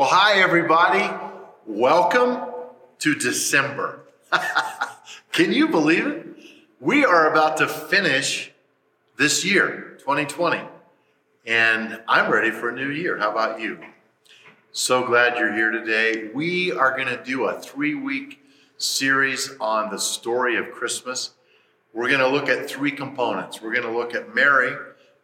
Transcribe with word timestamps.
Well, 0.00 0.08
hi, 0.10 0.40
everybody. 0.40 1.06
Welcome 1.66 2.50
to 3.00 3.14
December. 3.14 4.00
Can 5.32 5.52
you 5.52 5.68
believe 5.68 6.06
it? 6.06 6.26
We 6.80 7.04
are 7.04 7.30
about 7.30 7.58
to 7.58 7.68
finish 7.68 8.50
this 9.18 9.44
year, 9.44 9.98
2020, 9.98 10.62
and 11.44 12.00
I'm 12.08 12.32
ready 12.32 12.50
for 12.50 12.70
a 12.70 12.74
new 12.74 12.88
year. 12.88 13.18
How 13.18 13.30
about 13.30 13.60
you? 13.60 13.78
So 14.72 15.06
glad 15.06 15.36
you're 15.36 15.52
here 15.52 15.70
today. 15.70 16.30
We 16.32 16.72
are 16.72 16.96
going 16.96 17.08
to 17.08 17.22
do 17.22 17.44
a 17.44 17.60
three 17.60 17.94
week 17.94 18.40
series 18.78 19.54
on 19.60 19.90
the 19.90 19.98
story 19.98 20.56
of 20.56 20.70
Christmas. 20.70 21.32
We're 21.92 22.08
going 22.08 22.20
to 22.20 22.28
look 22.28 22.48
at 22.48 22.70
three 22.70 22.92
components. 22.92 23.60
We're 23.60 23.74
going 23.74 23.86
to 23.86 23.94
look 23.94 24.14
at 24.14 24.34
Mary 24.34 24.74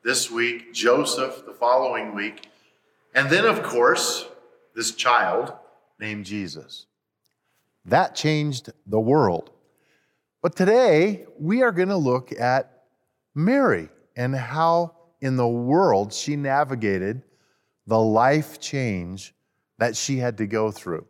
this 0.02 0.30
week, 0.30 0.74
Joseph 0.74 1.46
the 1.46 1.54
following 1.54 2.14
week, 2.14 2.50
and 3.14 3.30
then, 3.30 3.46
of 3.46 3.62
course, 3.62 4.28
this 4.76 4.94
child 4.94 5.54
named 5.98 6.26
Jesus. 6.26 6.86
That 7.86 8.14
changed 8.14 8.70
the 8.86 9.00
world. 9.00 9.50
But 10.42 10.54
today, 10.54 11.24
we 11.40 11.62
are 11.62 11.72
going 11.72 11.88
to 11.88 11.96
look 11.96 12.30
at 12.38 12.84
Mary 13.34 13.88
and 14.14 14.36
how 14.36 14.94
in 15.20 15.36
the 15.36 15.48
world 15.48 16.12
she 16.12 16.36
navigated 16.36 17.22
the 17.86 17.98
life 17.98 18.60
change 18.60 19.34
that 19.78 19.96
she 19.96 20.18
had 20.18 20.36
to 20.38 20.46
go 20.46 20.70
through. 20.70 21.06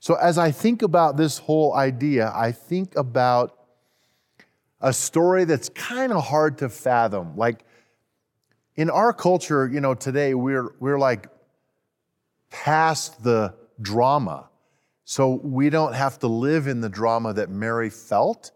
So, 0.00 0.14
as 0.14 0.36
I 0.36 0.50
think 0.50 0.82
about 0.82 1.16
this 1.16 1.38
whole 1.38 1.74
idea, 1.74 2.32
I 2.34 2.52
think 2.52 2.96
about 2.96 3.56
a 4.80 4.92
story 4.92 5.44
that's 5.44 5.68
kind 5.70 6.12
of 6.12 6.24
hard 6.24 6.58
to 6.58 6.68
fathom. 6.68 7.36
Like 7.36 7.64
in 8.76 8.90
our 8.90 9.12
culture, 9.12 9.68
you 9.68 9.80
know, 9.80 9.94
today 9.94 10.34
we're, 10.34 10.74
we're 10.78 10.98
like 10.98 11.28
past 12.50 13.22
the 13.22 13.54
drama. 13.80 14.48
So 15.04 15.40
we 15.42 15.70
don't 15.70 15.94
have 15.94 16.18
to 16.20 16.26
live 16.26 16.66
in 16.66 16.80
the 16.80 16.88
drama 16.88 17.32
that 17.34 17.50
Mary 17.50 17.90
felt. 17.90 18.52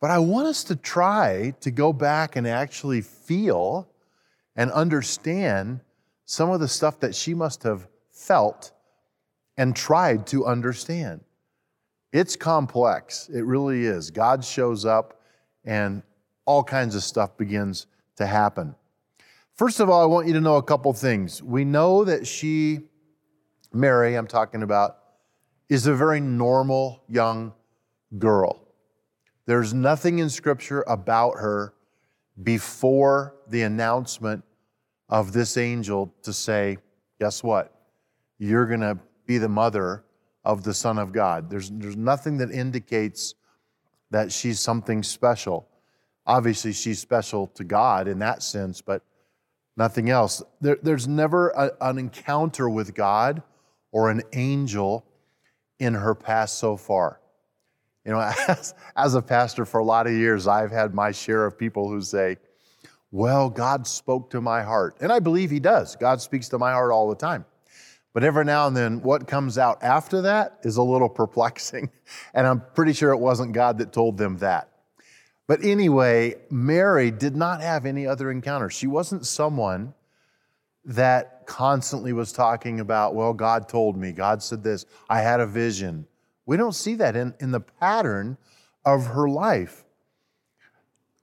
But 0.00 0.10
I 0.10 0.18
want 0.18 0.48
us 0.48 0.64
to 0.64 0.76
try 0.76 1.54
to 1.60 1.70
go 1.70 1.92
back 1.92 2.36
and 2.36 2.46
actually 2.46 3.02
feel 3.02 3.88
and 4.56 4.70
understand 4.72 5.80
some 6.24 6.50
of 6.50 6.60
the 6.60 6.68
stuff 6.68 7.00
that 7.00 7.14
she 7.14 7.34
must 7.34 7.62
have 7.62 7.86
felt 8.10 8.72
and 9.56 9.76
tried 9.76 10.26
to 10.28 10.46
understand. 10.46 11.20
It's 12.12 12.36
complex. 12.36 13.28
It 13.28 13.42
really 13.42 13.84
is. 13.84 14.10
God 14.10 14.44
shows 14.44 14.84
up 14.84 15.20
and 15.64 16.02
all 16.44 16.64
kinds 16.64 16.94
of 16.94 17.02
stuff 17.02 17.36
begins 17.36 17.86
to 18.16 18.26
happen. 18.26 18.74
First 19.54 19.80
of 19.80 19.88
all, 19.88 20.02
I 20.02 20.06
want 20.06 20.26
you 20.26 20.32
to 20.34 20.40
know 20.40 20.56
a 20.56 20.62
couple 20.62 20.92
things. 20.92 21.42
We 21.42 21.64
know 21.64 22.04
that 22.04 22.26
she, 22.26 22.80
Mary, 23.72 24.14
I'm 24.14 24.26
talking 24.26 24.62
about, 24.62 24.98
is 25.68 25.86
a 25.86 25.94
very 25.94 26.20
normal 26.20 27.02
young 27.08 27.52
girl. 28.18 28.60
There's 29.46 29.74
nothing 29.74 30.18
in 30.18 30.28
Scripture 30.30 30.82
about 30.86 31.38
her 31.38 31.74
before 32.42 33.34
the 33.48 33.62
announcement 33.62 34.44
of 35.08 35.32
this 35.32 35.56
angel 35.56 36.14
to 36.22 36.32
say, 36.32 36.78
guess 37.20 37.42
what? 37.42 37.74
You're 38.38 38.66
going 38.66 38.80
to 38.80 38.98
be 39.26 39.38
the 39.38 39.48
mother 39.48 40.04
of 40.44 40.64
the 40.64 40.74
Son 40.74 40.98
of 40.98 41.12
God. 41.12 41.50
There's, 41.50 41.70
there's 41.70 41.96
nothing 41.96 42.38
that 42.38 42.50
indicates 42.50 43.34
that 44.10 44.32
she's 44.32 44.60
something 44.60 45.02
special. 45.02 45.68
Obviously, 46.26 46.72
she's 46.72 46.98
special 46.98 47.46
to 47.48 47.64
God 47.64 48.08
in 48.08 48.18
that 48.20 48.42
sense, 48.42 48.80
but 48.80 49.02
nothing 49.76 50.10
else. 50.10 50.42
There, 50.60 50.78
there's 50.82 51.08
never 51.08 51.50
a, 51.50 51.72
an 51.80 51.98
encounter 51.98 52.68
with 52.68 52.94
God 52.94 53.42
or 53.92 54.10
an 54.10 54.22
angel 54.32 55.04
in 55.78 55.94
her 55.94 56.14
past 56.14 56.58
so 56.58 56.76
far. 56.76 57.20
You 58.04 58.12
know, 58.12 58.20
as, 58.48 58.74
as 58.96 59.14
a 59.14 59.22
pastor 59.22 59.64
for 59.64 59.78
a 59.78 59.84
lot 59.84 60.06
of 60.06 60.12
years, 60.12 60.48
I've 60.48 60.72
had 60.72 60.94
my 60.94 61.12
share 61.12 61.46
of 61.46 61.56
people 61.56 61.88
who 61.88 62.00
say, 62.00 62.38
Well, 63.10 63.48
God 63.48 63.86
spoke 63.86 64.30
to 64.30 64.40
my 64.40 64.62
heart. 64.62 64.96
And 65.00 65.12
I 65.12 65.20
believe 65.20 65.50
He 65.50 65.60
does. 65.60 65.94
God 65.96 66.20
speaks 66.20 66.48
to 66.48 66.58
my 66.58 66.72
heart 66.72 66.90
all 66.90 67.08
the 67.08 67.14
time. 67.14 67.44
But 68.14 68.24
every 68.24 68.44
now 68.44 68.66
and 68.66 68.76
then, 68.76 69.00
what 69.02 69.26
comes 69.26 69.56
out 69.56 69.82
after 69.82 70.22
that 70.22 70.58
is 70.64 70.76
a 70.76 70.82
little 70.82 71.08
perplexing. 71.22 71.90
And 72.34 72.46
I'm 72.46 72.62
pretty 72.74 72.92
sure 72.92 73.12
it 73.12 73.18
wasn't 73.18 73.52
God 73.52 73.78
that 73.78 73.92
told 73.92 74.18
them 74.18 74.38
that. 74.38 74.68
But 75.46 75.64
anyway, 75.64 76.36
Mary 76.50 77.10
did 77.10 77.36
not 77.36 77.60
have 77.60 77.84
any 77.84 78.06
other 78.06 78.30
encounter. 78.30 78.70
She 78.70 78.86
wasn't 78.86 79.26
someone 79.26 79.94
that 80.84 81.41
constantly 81.52 82.14
was 82.14 82.32
talking 82.32 82.80
about, 82.80 83.14
well, 83.14 83.34
God 83.34 83.68
told 83.68 83.94
me, 83.94 84.10
God 84.10 84.42
said 84.42 84.64
this, 84.64 84.86
I 85.10 85.20
had 85.20 85.38
a 85.38 85.46
vision. 85.46 86.06
We 86.46 86.56
don't 86.56 86.72
see 86.72 86.94
that 86.94 87.14
in, 87.14 87.34
in 87.40 87.50
the 87.50 87.60
pattern 87.60 88.38
of 88.86 89.04
her 89.08 89.28
life. 89.28 89.84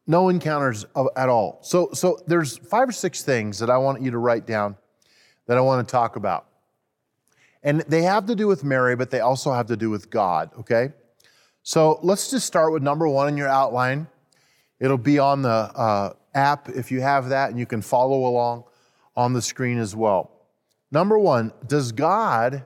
No 0.06 0.30
encounters 0.30 0.86
of, 0.94 1.08
at 1.16 1.30
all. 1.30 1.58
So, 1.64 1.90
so 1.94 2.20
there's 2.28 2.60
five 2.60 2.88
or 2.88 2.92
six 2.92 3.24
things 3.24 3.58
that 3.58 3.72
I 3.72 3.80
want 3.80 4.04
you 4.04 4.12
to 4.12 4.20
write 4.20 4.46
down 4.46 4.78
that 5.48 5.58
I 5.58 5.62
want 5.62 5.88
to 5.88 5.92
talk 5.92 6.16
about. 6.16 6.46
And 7.64 7.82
they 7.82 8.04
have 8.04 8.28
to 8.28 8.36
do 8.36 8.46
with 8.46 8.64
Mary, 8.64 8.96
but 8.96 9.10
they 9.10 9.22
also 9.22 9.52
have 9.52 9.66
to 9.66 9.76
do 9.76 9.90
with 9.90 10.12
God, 10.12 10.52
okay? 10.60 10.94
So 11.64 12.00
let's 12.04 12.30
just 12.30 12.46
start 12.46 12.72
with 12.72 12.84
number 12.84 13.08
one 13.08 13.30
in 13.30 13.36
your 13.36 13.50
outline. 13.50 14.06
It'll 14.80 15.00
be 15.00 15.18
on 15.18 15.42
the 15.42 15.50
uh, 15.50 16.14
app 16.36 16.70
if 16.70 16.92
you 16.92 17.02
have 17.02 17.30
that, 17.30 17.50
and 17.50 17.58
you 17.58 17.66
can 17.66 17.82
follow 17.82 18.28
along 18.28 18.66
on 19.20 19.34
the 19.34 19.42
screen 19.42 19.78
as 19.78 19.98
well. 19.98 20.32
Number 20.94 21.20
one, 21.20 21.52
does 21.68 21.92
God, 21.92 22.64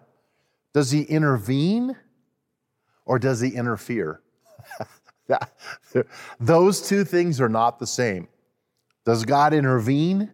does 0.72 0.92
he 0.92 1.02
intervene 1.02 1.98
or 3.06 3.18
does 3.18 3.42
he 3.42 3.50
interfere? 3.50 4.22
Those 6.40 6.88
two 6.88 7.06
things 7.06 7.42
are 7.42 7.50
not 7.50 7.80
the 7.80 7.88
same. 7.88 8.28
Does 9.04 9.26
God 9.26 9.56
intervene 9.56 10.32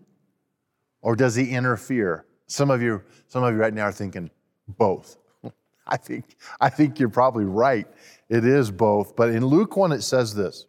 or 1.02 1.16
does 1.16 1.36
he 1.36 1.52
interfere? 1.52 2.26
Some 2.48 2.70
of 2.70 2.82
you, 2.82 3.02
some 3.30 3.46
of 3.46 3.54
you 3.54 3.60
right 3.62 3.74
now 3.74 3.84
are 3.84 3.94
thinking 3.94 4.30
both. 4.68 5.16
I 5.88 5.96
think, 5.96 6.36
I 6.60 6.70
think 6.70 7.00
you're 7.00 7.08
probably 7.08 7.46
right. 7.46 7.88
It 8.28 8.44
is 8.44 8.72
both. 8.72 9.16
But 9.16 9.30
in 9.30 9.46
Luke 9.46 9.78
1, 9.78 9.94
it 9.94 10.02
says 10.02 10.36
this 10.36 10.66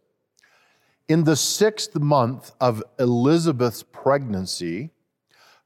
In 1.08 1.24
the 1.24 1.34
sixth 1.34 1.96
month 1.96 2.52
of 2.60 2.84
Elizabeth's 3.00 3.82
pregnancy, 3.82 4.92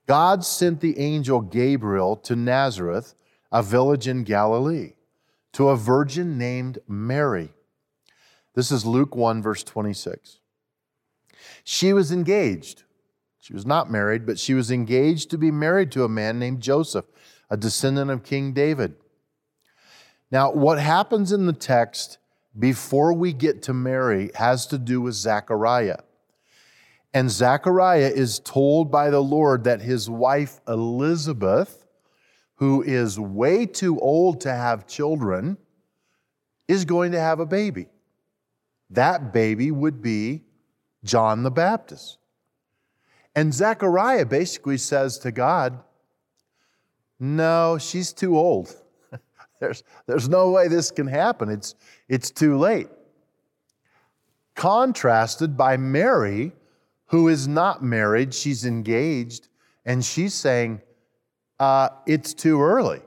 God 0.07 0.45
sent 0.45 0.81
the 0.81 0.99
angel 0.99 1.41
Gabriel 1.41 2.17
to 2.17 2.37
Nazareth, 2.37 3.15
a 3.51 3.63
village 3.63 4.07
in 4.07 4.25
Galilee, 4.25 4.93
to 5.53 5.69
a 5.69 5.77
virgin 5.77 6.37
named 6.37 6.79
Mary. 6.87 7.51
This 8.55 8.71
is 8.71 8.85
Luke 8.85 9.17
1, 9.17 9.43
verse 9.43 9.63
26. 9.63 10.39
She 11.65 11.93
was 11.93 12.13
engaged. 12.13 12.85
She 13.41 13.53
was 13.55 13.67
not 13.67 13.91
married, 13.91 14.27
but 14.27 14.39
she 14.39 14.55
was 14.55 14.71
engaged 14.71 15.31
to 15.31 15.39
be 15.39 15.51
married 15.51 15.91
to 15.93 16.05
a 16.05 16.09
man 16.09 16.39
named 16.39 16.61
Joseph, 16.61 17.07
a 17.51 17.57
descendant 17.57 18.11
of 18.11 18.25
King 18.25 18.53
David. 18.53 18.95
Now, 20.31 20.53
what 20.53 20.79
happens 20.79 21.33
in 21.33 21.47
the 21.47 21.53
text 21.53 22.19
before 22.59 23.13
we 23.13 23.33
get 23.33 23.63
to 23.63 23.75
Mary 23.75 24.31
has 24.37 24.67
to 24.69 24.79
do 24.79 25.01
with 25.01 25.15
Zechariah. 25.15 25.99
And 27.15 27.31
Zechariah 27.31 28.11
is 28.13 28.41
told 28.41 28.91
by 28.91 29.09
the 29.09 29.23
Lord 29.23 29.65
that 29.65 29.81
his 29.81 30.11
wife 30.11 30.61
Elizabeth, 30.67 31.87
who 32.57 32.83
is 32.83 33.21
way 33.21 33.67
too 33.67 34.01
old 34.01 34.41
to 34.41 34.53
have 34.53 34.89
children, 34.89 35.57
is 36.67 36.85
going 36.85 37.13
to 37.13 37.21
have 37.21 37.39
a 37.39 37.47
baby. 37.47 37.87
That 38.91 39.33
baby 39.33 39.71
would 39.71 40.03
be 40.03 40.43
John 41.05 41.45
the 41.45 41.53
Baptist. 41.53 42.19
And 43.37 43.55
Zechariah 43.55 44.27
basically 44.27 44.79
says 44.79 45.19
to 45.19 45.31
God, 45.31 45.79
No, 47.21 47.79
she's 47.79 48.12
too 48.12 48.37
old. 48.37 48.75
there's, 49.61 49.85
there's 50.06 50.29
no 50.29 50.50
way 50.50 50.67
this 50.67 50.91
can 50.91 51.06
happen. 51.06 51.49
It's, 51.49 51.77
it's 52.09 52.33
too 52.33 52.59
late. 52.59 52.88
Contrasted 54.56 55.56
by 55.56 55.77
Mary, 55.77 56.53
who 57.06 57.29
is 57.29 57.47
not 57.47 57.83
married, 57.83 58.35
she's 58.35 58.65
engaged, 58.65 59.49
and 59.85 60.05
she's 60.05 60.35
saying, 60.35 60.81
uh, 61.61 61.89
It's 62.06 62.35
too 62.35 62.62
early. 62.62 63.03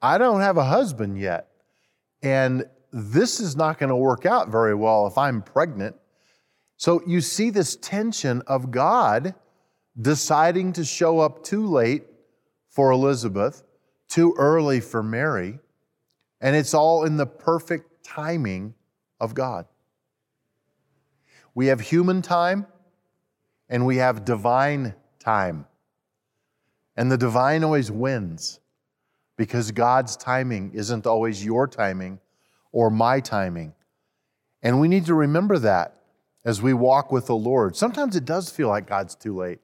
I 0.00 0.18
don't 0.18 0.40
have 0.40 0.56
a 0.56 0.64
husband 0.64 1.18
yet. 1.18 1.48
And 2.22 2.64
this 2.92 3.40
is 3.40 3.56
not 3.56 3.78
going 3.78 3.90
to 3.90 3.96
work 3.96 4.26
out 4.26 4.48
very 4.48 4.74
well 4.74 5.06
if 5.06 5.18
I'm 5.18 5.42
pregnant. 5.42 5.96
So 6.76 7.02
you 7.06 7.20
see 7.20 7.50
this 7.50 7.76
tension 7.76 8.42
of 8.46 8.70
God 8.70 9.34
deciding 10.00 10.72
to 10.74 10.84
show 10.84 11.18
up 11.18 11.42
too 11.42 11.66
late 11.66 12.04
for 12.68 12.92
Elizabeth, 12.92 13.64
too 14.08 14.34
early 14.38 14.80
for 14.80 15.02
Mary, 15.02 15.58
and 16.40 16.54
it's 16.54 16.74
all 16.74 17.04
in 17.04 17.16
the 17.16 17.26
perfect 17.26 18.04
timing 18.04 18.74
of 19.20 19.34
God. 19.34 19.66
We 21.54 21.66
have 21.66 21.80
human 21.80 22.22
time 22.22 22.66
and 23.68 23.86
we 23.86 23.96
have 23.98 24.24
divine 24.24 24.94
time. 25.18 25.66
And 26.96 27.10
the 27.12 27.18
divine 27.18 27.64
always 27.64 27.90
wins. 27.90 28.60
because 29.38 29.70
God's 29.70 30.16
timing 30.16 30.72
isn't 30.74 31.06
always 31.06 31.42
your 31.42 31.66
timing 31.66 32.18
or 32.72 32.90
my 32.90 33.20
timing. 33.20 33.72
And 34.62 34.80
we 34.80 34.88
need 34.88 35.06
to 35.06 35.14
remember 35.14 35.58
that 35.60 35.94
as 36.44 36.60
we 36.60 36.74
walk 36.74 37.10
with 37.12 37.26
the 37.26 37.36
Lord. 37.36 37.76
Sometimes 37.76 38.16
it 38.16 38.24
does 38.26 38.50
feel 38.50 38.68
like 38.68 38.86
God's 38.86 39.14
too 39.14 39.34
late. 39.36 39.60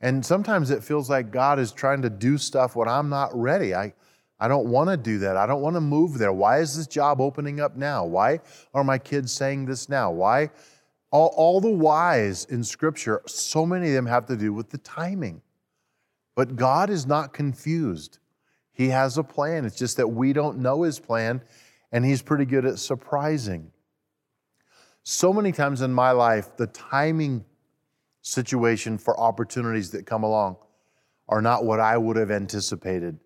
And 0.00 0.24
sometimes 0.24 0.70
it 0.70 0.82
feels 0.82 1.10
like 1.10 1.30
God 1.30 1.58
is 1.58 1.72
trying 1.72 2.02
to 2.02 2.10
do 2.10 2.38
stuff 2.38 2.74
when 2.74 2.88
I'm 2.88 3.08
not 3.10 3.38
ready. 3.38 3.74
I, 3.74 3.92
I 4.40 4.48
don't 4.48 4.68
want 4.68 4.88
to 4.90 4.96
do 4.96 5.18
that. 5.18 5.36
I 5.36 5.46
don't 5.46 5.60
want 5.60 5.76
to 5.76 5.80
move 5.80 6.16
there. 6.16 6.32
Why 6.32 6.60
is 6.60 6.76
this 6.76 6.86
job 6.86 7.20
opening 7.20 7.60
up 7.60 7.76
now? 7.76 8.04
Why 8.06 8.40
are 8.72 8.84
my 8.84 8.98
kids 8.98 9.32
saying 9.32 9.66
this 9.66 9.88
now? 9.88 10.10
Why? 10.10 10.50
All, 11.10 11.32
all 11.36 11.60
the 11.60 11.70
whys 11.70 12.44
in 12.46 12.62
Scripture, 12.62 13.22
so 13.26 13.64
many 13.64 13.88
of 13.88 13.94
them 13.94 14.06
have 14.06 14.26
to 14.26 14.36
do 14.36 14.52
with 14.52 14.70
the 14.70 14.78
timing. 14.78 15.40
But 16.34 16.56
God 16.56 16.90
is 16.90 17.06
not 17.06 17.32
confused. 17.32 18.18
He 18.72 18.88
has 18.90 19.18
a 19.18 19.24
plan. 19.24 19.64
It's 19.64 19.78
just 19.78 19.96
that 19.96 20.08
we 20.08 20.32
don't 20.32 20.58
know 20.58 20.82
His 20.82 21.00
plan, 21.00 21.42
and 21.90 22.04
He's 22.04 22.22
pretty 22.22 22.44
good 22.44 22.64
at 22.64 22.78
surprising. 22.78 23.72
So 25.02 25.32
many 25.32 25.52
times 25.52 25.80
in 25.80 25.92
my 25.92 26.10
life, 26.10 26.56
the 26.56 26.66
timing 26.66 27.44
situation 28.20 28.98
for 28.98 29.18
opportunities 29.18 29.90
that 29.92 30.04
come 30.04 30.22
along 30.22 30.56
are 31.28 31.42
not 31.42 31.64
what 31.64 31.80
I 31.80 31.96
would 31.96 32.16
have 32.16 32.30
anticipated. 32.30 33.18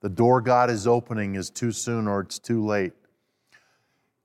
The 0.00 0.08
door 0.08 0.40
God 0.40 0.70
is 0.70 0.86
opening 0.86 1.36
is 1.36 1.50
too 1.50 1.72
soon 1.72 2.06
or 2.06 2.20
it's 2.20 2.38
too 2.38 2.64
late. 2.64 2.92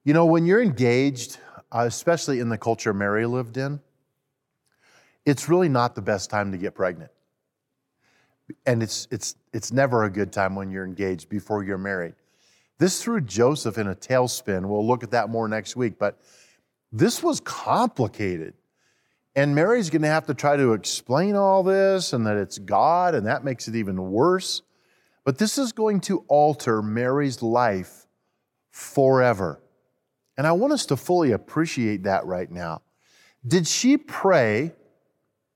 You 0.04 0.14
know, 0.14 0.26
when 0.26 0.46
you're 0.46 0.62
engaged, 0.62 1.38
Uh, 1.74 1.86
especially 1.88 2.40
in 2.40 2.50
the 2.50 2.58
culture 2.58 2.94
Mary 2.94 3.26
lived 3.26 3.58
in, 3.58 3.80
it's 5.26 5.50
really 5.50 5.70
not 5.70 5.96
the 5.96 6.02
best 6.02 6.30
time 6.30 6.52
to 6.52 6.58
get 6.58 6.76
pregnant. 6.76 7.10
And 8.68 8.84
it's, 8.84 9.08
it's, 9.10 9.36
it's 9.54 9.72
never 9.72 10.04
a 10.04 10.10
good 10.10 10.32
time 10.32 10.56
when 10.56 10.70
you're 10.70 10.86
engaged 10.86 11.30
before 11.30 11.64
you're 11.64 11.80
married. 11.80 12.14
This 12.78 13.02
threw 13.02 13.22
Joseph 13.22 13.78
in 13.78 13.88
a 13.88 13.96
tailspin. 13.96 14.66
We'll 14.68 14.86
look 14.86 15.04
at 15.04 15.12
that 15.12 15.30
more 15.30 15.48
next 15.48 15.76
week, 15.76 15.98
but 15.98 16.20
this 16.92 17.24
was 17.24 17.40
complicated. 17.40 18.54
And 19.36 19.56
Mary's 19.56 19.90
going 19.90 20.04
to 20.04 20.10
have 20.10 20.28
to 20.28 20.36
try 20.36 20.58
to 20.58 20.74
explain 20.74 21.36
all 21.36 21.64
this 21.64 22.14
and 22.14 22.28
that 22.28 22.38
it's 22.38 22.60
God, 22.60 23.16
and 23.16 23.26
that 23.26 23.44
makes 23.44 23.68
it 23.68 23.76
even 23.76 24.12
worse. 24.12 24.62
But 25.24 25.40
this 25.40 25.58
is 25.58 25.72
going 25.72 26.02
to 26.02 26.24
alter 26.28 26.84
Mary's 26.84 27.42
life 27.42 28.06
forever. 28.70 29.63
And 30.38 30.48
I 30.48 30.52
want 30.54 30.74
us 30.74 30.86
to 30.88 30.98
fully 30.98 31.32
appreciate 31.32 32.04
that 32.04 32.26
right 32.26 32.50
now. 32.50 32.82
Did 33.46 33.68
she 33.68 33.98
pray 33.98 34.74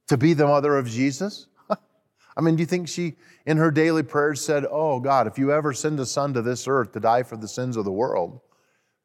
to 0.07 0.17
be 0.17 0.33
the 0.33 0.45
mother 0.45 0.77
of 0.77 0.87
Jesus? 0.87 1.47
I 1.69 2.41
mean, 2.41 2.55
do 2.55 2.61
you 2.61 2.67
think 2.67 2.87
she, 2.87 3.15
in 3.45 3.57
her 3.57 3.71
daily 3.71 4.03
prayers, 4.03 4.43
said, 4.45 4.65
Oh 4.69 4.99
God, 4.99 5.27
if 5.27 5.37
you 5.37 5.51
ever 5.51 5.73
send 5.73 5.99
a 5.99 6.05
son 6.05 6.33
to 6.33 6.41
this 6.41 6.67
earth 6.67 6.91
to 6.93 6.99
die 6.99 7.23
for 7.23 7.37
the 7.37 7.47
sins 7.47 7.77
of 7.77 7.85
the 7.85 7.91
world, 7.91 8.41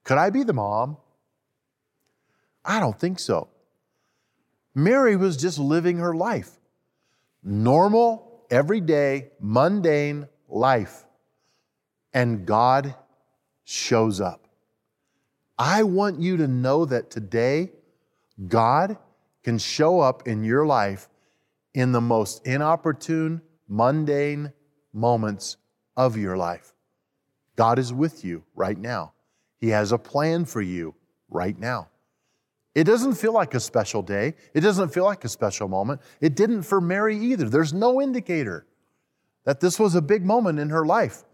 could 0.04 0.18
I 0.18 0.30
be 0.30 0.42
the 0.42 0.52
mom? 0.52 0.96
I 2.64 2.80
don't 2.80 2.98
think 2.98 3.18
so. 3.18 3.48
Mary 4.74 5.16
was 5.16 5.36
just 5.36 5.58
living 5.58 5.98
her 5.98 6.14
life. 6.14 6.50
Normal, 7.42 8.44
everyday, 8.50 9.30
mundane 9.40 10.28
life. 10.48 11.04
And 12.14 12.46
God 12.46 12.94
shows 13.64 14.20
up. 14.20 14.41
I 15.58 15.82
want 15.82 16.20
you 16.20 16.36
to 16.38 16.48
know 16.48 16.84
that 16.86 17.10
today, 17.10 17.72
God 18.48 18.96
can 19.42 19.58
show 19.58 20.00
up 20.00 20.26
in 20.26 20.44
your 20.44 20.66
life 20.66 21.08
in 21.74 21.92
the 21.92 22.00
most 22.00 22.46
inopportune, 22.46 23.42
mundane 23.68 24.52
moments 24.92 25.56
of 25.96 26.16
your 26.16 26.36
life. 26.36 26.72
God 27.56 27.78
is 27.78 27.92
with 27.92 28.24
you 28.24 28.44
right 28.54 28.78
now. 28.78 29.12
He 29.60 29.68
has 29.68 29.92
a 29.92 29.98
plan 29.98 30.44
for 30.44 30.60
you 30.60 30.94
right 31.28 31.58
now. 31.58 31.88
It 32.74 32.84
doesn't 32.84 33.14
feel 33.14 33.32
like 33.32 33.54
a 33.54 33.60
special 33.60 34.02
day. 34.02 34.34
It 34.54 34.60
doesn't 34.60 34.88
feel 34.90 35.04
like 35.04 35.24
a 35.24 35.28
special 35.28 35.68
moment. 35.68 36.00
It 36.20 36.34
didn't 36.34 36.62
for 36.62 36.80
Mary 36.80 37.18
either. 37.18 37.48
There's 37.48 37.74
no 37.74 38.00
indicator 38.00 38.66
that 39.44 39.60
this 39.60 39.78
was 39.78 39.94
a 39.94 40.02
big 40.02 40.24
moment 40.24 40.58
in 40.58 40.70
her 40.70 40.86
life 40.86 41.24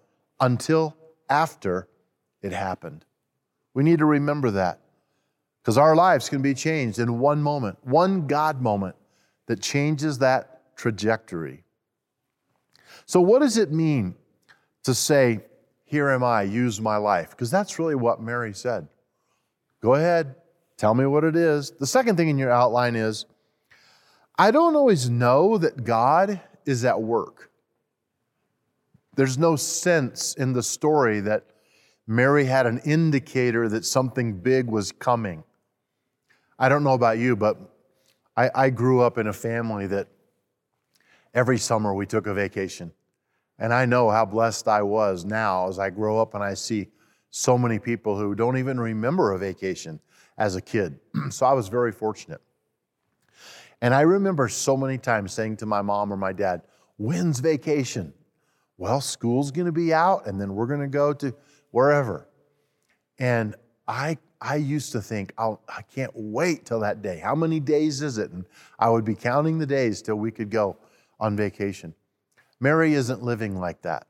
until 0.41 0.97
after 1.29 1.88
it 2.43 2.53
happened. 2.53 3.05
We 3.75 3.82
need 3.82 3.99
to 3.99 4.05
remember 4.05 4.50
that 4.53 4.81
because 5.62 5.79
our 5.79 5.94
lives 5.94 6.29
can 6.29 6.43
be 6.43 6.55
changed 6.55 6.99
in 6.99 7.19
one 7.19 7.43
moment, 7.43 7.79
one 7.85 8.26
God 8.26 8.61
moment 8.61 8.97
that 9.47 9.61
changes 9.61 10.19
that 10.19 10.76
trajectory. 10.76 11.65
So, 13.06 13.20
what 13.20 13.41
does 13.41 13.56
it 13.56 13.73
mean 13.73 14.15
to 14.85 14.94
say, 14.94 15.41
Here 15.85 16.11
am 16.11 16.25
I, 16.25 16.43
use 16.43 16.81
my 16.81 16.97
life? 16.97 17.31
Because 17.31 17.50
that's 17.50 17.79
really 17.79 17.94
what 17.94 18.20
Mary 18.20 18.53
said. 18.53 18.88
Go 19.81 19.94
ahead, 19.94 20.35
Tell 20.79 20.94
me 20.94 21.05
what 21.06 21.25
it 21.25 21.35
is. 21.35 21.73
The 21.73 21.87
second 21.87 22.17
thing 22.17 22.29
in 22.29 22.38
your 22.38 22.53
outline 22.53 22.94
is 22.94 23.26
I 24.38 24.53
don't 24.53 24.76
always 24.76 25.11
know 25.11 25.59
that 25.59 25.85
God 25.85 26.41
is 26.65 26.85
at 26.85 27.03
work. 27.03 27.50
There's 29.17 29.37
no 29.37 29.56
sense 29.56 30.35
in 30.35 30.53
the 30.53 30.62
story 30.62 31.19
that 31.20 31.44
Mary 32.10 32.46
had 32.46 32.66
an 32.66 32.78
indicator 32.87 33.69
that 33.69 33.84
something 33.84 34.32
big 34.32 34.66
was 34.66 34.93
coming. 34.93 35.44
I 36.58 36.70
don't 36.70 36.82
know 36.82 36.94
about 36.94 37.19
you, 37.19 37.37
but 37.37 37.58
I, 38.34 38.50
I 38.55 38.70
grew 38.70 39.02
up 39.02 39.19
in 39.19 39.26
a 39.26 39.32
family 39.32 39.87
that 39.88 40.08
every 41.34 41.58
summer 41.58 41.93
we 41.93 42.06
took 42.06 42.26
a 42.26 42.32
vacation. 42.32 42.93
And 43.58 43.75
I 43.75 43.84
know 43.84 44.08
how 44.08 44.25
blessed 44.25 44.69
I 44.69 44.81
was 44.81 45.26
now 45.26 45.69
as 45.69 45.78
I 45.78 45.90
grow 45.90 46.19
up 46.19 46.34
and 46.34 46.43
I 46.43 46.55
see 46.55 46.88
so 47.28 47.58
many 47.58 47.78
people 47.78 48.16
who 48.16 48.34
don't 48.34 48.56
even 48.56 48.81
remember 48.81 49.32
a 49.32 49.38
vacation 49.38 50.00
as 50.38 50.56
a 50.56 50.62
kid. 50.62 50.99
so 51.31 51.44
I 51.44 51.52
was 51.52 51.69
very 51.69 51.93
fortunate. 51.93 52.40
And 53.82 53.93
I 53.93 54.00
remember 54.00 54.49
so 54.49 54.78
many 54.78 54.96
times 54.96 55.34
saying 55.34 55.58
to 55.58 55.66
my 55.66 55.82
mom 55.82 56.10
or 56.10 56.16
my 56.16 56.32
dad, 56.32 56.62
When's 56.96 57.40
vacation? 57.40 58.14
Well, 58.78 59.00
school's 59.00 59.50
gonna 59.50 59.72
be 59.72 59.93
out, 59.93 60.26
and 60.26 60.40
then 60.40 60.55
we're 60.55 60.66
gonna 60.66 60.88
go 60.88 61.12
to 61.12 61.34
wherever. 61.70 62.29
And 63.19 63.55
I, 63.87 64.19
I 64.41 64.56
used 64.56 64.93
to 64.93 65.00
think, 65.00 65.32
I'll, 65.38 65.61
I 65.69 65.82
can't 65.82 66.12
wait 66.15 66.65
till 66.65 66.81
that 66.81 67.03
day. 67.03 67.19
How 67.19 67.35
many 67.35 67.61
days 67.61 68.03
is 68.03 68.19
it? 68.19 68.31
And 68.31 68.44
I 68.79 68.91
would 68.91 69.05
be 69.05 69.15
counting 69.15 69.59
the 69.59 69.67
days 69.67 70.03
till 70.03 70.17
we 70.17 70.31
could 70.31 70.50
go 70.50 70.76
on 71.19 71.37
vacation. 71.37 71.94
Mary 72.61 72.94
isn't 72.94 73.23
living 73.23 73.59
like 73.59 73.82
that. 73.82 74.06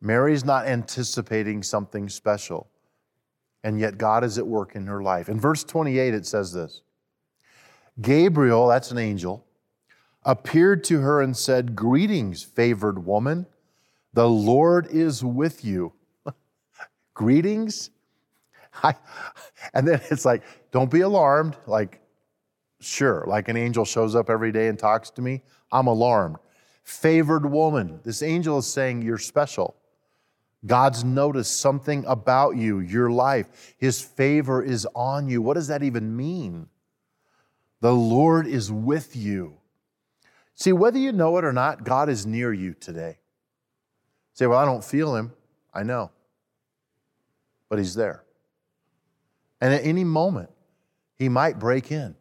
Mary's 0.00 0.44
not 0.44 0.66
anticipating 0.66 1.62
something 1.62 2.08
special 2.08 2.68
and 3.64 3.80
yet 3.80 3.98
God 3.98 4.24
is 4.24 4.38
at 4.38 4.46
work 4.46 4.74
in 4.74 4.86
her 4.86 5.02
life. 5.02 5.28
In 5.28 5.40
verse 5.40 5.64
28, 5.64 6.14
it 6.14 6.26
says 6.26 6.52
this 6.52 6.82
Gabriel, 8.00 8.68
that's 8.68 8.90
an 8.90 8.98
angel, 8.98 9.44
appeared 10.24 10.84
to 10.84 11.00
her 11.00 11.20
and 11.20 11.36
said, 11.36 11.74
Greetings, 11.74 12.42
favored 12.42 13.04
woman, 13.04 13.46
the 14.12 14.28
Lord 14.28 14.86
is 14.86 15.24
with 15.24 15.64
you. 15.64 15.92
Greetings? 17.18 17.90
I, 18.84 18.94
and 19.74 19.88
then 19.88 20.00
it's 20.08 20.24
like, 20.24 20.44
don't 20.70 20.88
be 20.88 21.00
alarmed. 21.00 21.56
Like, 21.66 22.00
sure, 22.80 23.24
like 23.26 23.48
an 23.48 23.56
angel 23.56 23.84
shows 23.84 24.14
up 24.14 24.30
every 24.30 24.52
day 24.52 24.68
and 24.68 24.78
talks 24.78 25.10
to 25.10 25.22
me. 25.22 25.42
I'm 25.72 25.88
alarmed. 25.88 26.36
Favored 26.84 27.44
woman. 27.44 27.98
This 28.04 28.22
angel 28.22 28.58
is 28.58 28.68
saying, 28.68 29.02
You're 29.02 29.18
special. 29.18 29.74
God's 30.64 31.02
noticed 31.02 31.58
something 31.60 32.04
about 32.06 32.56
you, 32.56 32.78
your 32.78 33.10
life. 33.10 33.74
His 33.78 34.00
favor 34.00 34.62
is 34.62 34.86
on 34.94 35.28
you. 35.28 35.42
What 35.42 35.54
does 35.54 35.66
that 35.68 35.82
even 35.82 36.16
mean? 36.16 36.68
The 37.80 37.92
Lord 37.92 38.46
is 38.46 38.70
with 38.70 39.16
you. 39.16 39.58
See, 40.54 40.72
whether 40.72 40.98
you 40.98 41.10
know 41.10 41.36
it 41.38 41.44
or 41.44 41.52
not, 41.52 41.82
God 41.82 42.08
is 42.08 42.26
near 42.26 42.52
you 42.52 42.74
today. 42.74 43.18
say, 44.34 44.46
well, 44.46 44.58
I 44.58 44.64
don't 44.64 44.84
feel 44.84 45.16
him. 45.16 45.32
I 45.74 45.82
know. 45.82 46.12
But 47.68 47.78
he's 47.78 47.94
there. 47.94 48.24
And 49.60 49.74
at 49.74 49.84
any 49.84 50.04
moment, 50.04 50.50
he 51.16 51.28
might 51.28 51.58
break 51.58 51.90
in. 51.90 52.14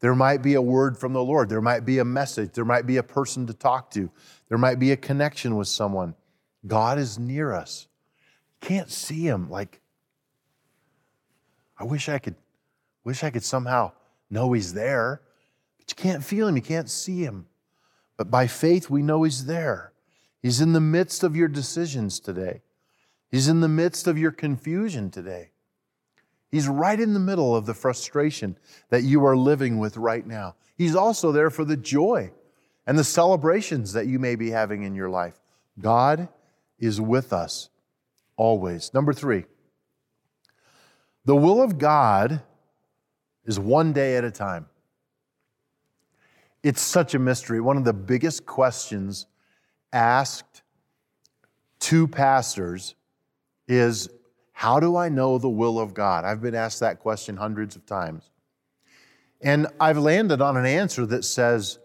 There 0.00 0.14
might 0.14 0.42
be 0.42 0.54
a 0.54 0.62
word 0.62 0.96
from 0.96 1.12
the 1.12 1.22
Lord. 1.22 1.48
There 1.48 1.60
might 1.60 1.84
be 1.84 1.98
a 1.98 2.04
message. 2.04 2.52
There 2.52 2.64
might 2.64 2.86
be 2.86 2.98
a 2.98 3.02
person 3.02 3.46
to 3.48 3.54
talk 3.54 3.90
to. 3.92 4.10
There 4.48 4.58
might 4.58 4.78
be 4.78 4.92
a 4.92 4.96
connection 4.96 5.56
with 5.56 5.68
someone. 5.68 6.14
God 6.66 6.98
is 6.98 7.18
near 7.18 7.52
us. 7.52 7.88
Can't 8.60 8.90
see 8.90 9.22
him 9.22 9.50
like 9.50 9.80
I 11.78 11.84
wish 11.84 12.08
I 12.08 12.18
could 12.18 12.34
wish 13.04 13.22
I 13.22 13.30
could 13.30 13.44
somehow 13.44 13.92
know 14.30 14.52
he's 14.52 14.74
there. 14.74 15.22
But 15.78 15.90
you 15.90 16.02
can't 16.02 16.24
feel 16.24 16.48
him, 16.48 16.56
you 16.56 16.62
can't 16.62 16.90
see 16.90 17.22
him. 17.22 17.46
But 18.16 18.30
by 18.30 18.46
faith 18.46 18.90
we 18.90 19.02
know 19.02 19.22
he's 19.22 19.46
there. 19.46 19.92
He's 20.42 20.60
in 20.60 20.72
the 20.72 20.80
midst 20.80 21.22
of 21.22 21.36
your 21.36 21.48
decisions 21.48 22.20
today. 22.20 22.62
He's 23.30 23.48
in 23.48 23.60
the 23.60 23.68
midst 23.68 24.06
of 24.06 24.18
your 24.18 24.30
confusion 24.30 25.10
today. 25.10 25.50
He's 26.50 26.66
right 26.66 26.98
in 26.98 27.12
the 27.12 27.20
middle 27.20 27.54
of 27.54 27.66
the 27.66 27.74
frustration 27.74 28.56
that 28.88 29.02
you 29.02 29.24
are 29.26 29.36
living 29.36 29.78
with 29.78 29.96
right 29.96 30.26
now. 30.26 30.56
He's 30.76 30.94
also 30.94 31.30
there 31.30 31.50
for 31.50 31.64
the 31.64 31.76
joy 31.76 32.32
and 32.86 32.98
the 32.98 33.04
celebrations 33.04 33.92
that 33.92 34.06
you 34.06 34.18
may 34.18 34.34
be 34.34 34.50
having 34.50 34.82
in 34.82 34.94
your 34.94 35.10
life. 35.10 35.38
God 35.78 36.28
is 36.78 37.00
with 37.00 37.32
us 37.32 37.68
always. 38.36 38.94
Number 38.94 39.12
three, 39.12 39.44
the 41.26 41.36
will 41.36 41.62
of 41.62 41.76
God 41.76 42.40
is 43.44 43.60
one 43.60 43.92
day 43.92 44.16
at 44.16 44.24
a 44.24 44.30
time. 44.30 44.66
It's 46.62 46.80
such 46.80 47.14
a 47.14 47.18
mystery. 47.18 47.60
One 47.60 47.76
of 47.76 47.84
the 47.84 47.92
biggest 47.92 48.46
questions 48.46 49.26
asked 49.92 50.62
to 51.80 52.08
pastors 52.08 52.94
is 53.68 54.08
how 54.52 54.80
do 54.80 54.96
I 54.96 55.08
know 55.08 55.38
the 55.38 55.48
will 55.48 55.78
of 55.78 55.94
God? 55.94 56.24
I've 56.24 56.42
been 56.42 56.54
asked 56.54 56.80
that 56.80 56.98
question 56.98 57.36
hundreds 57.36 57.76
of 57.76 57.86
times. 57.86 58.30
And 59.40 59.68
I've 59.78 59.98
landed 59.98 60.40
on 60.40 60.56
an 60.56 60.66
answer 60.66 61.06
that 61.06 61.24
says, 61.24 61.78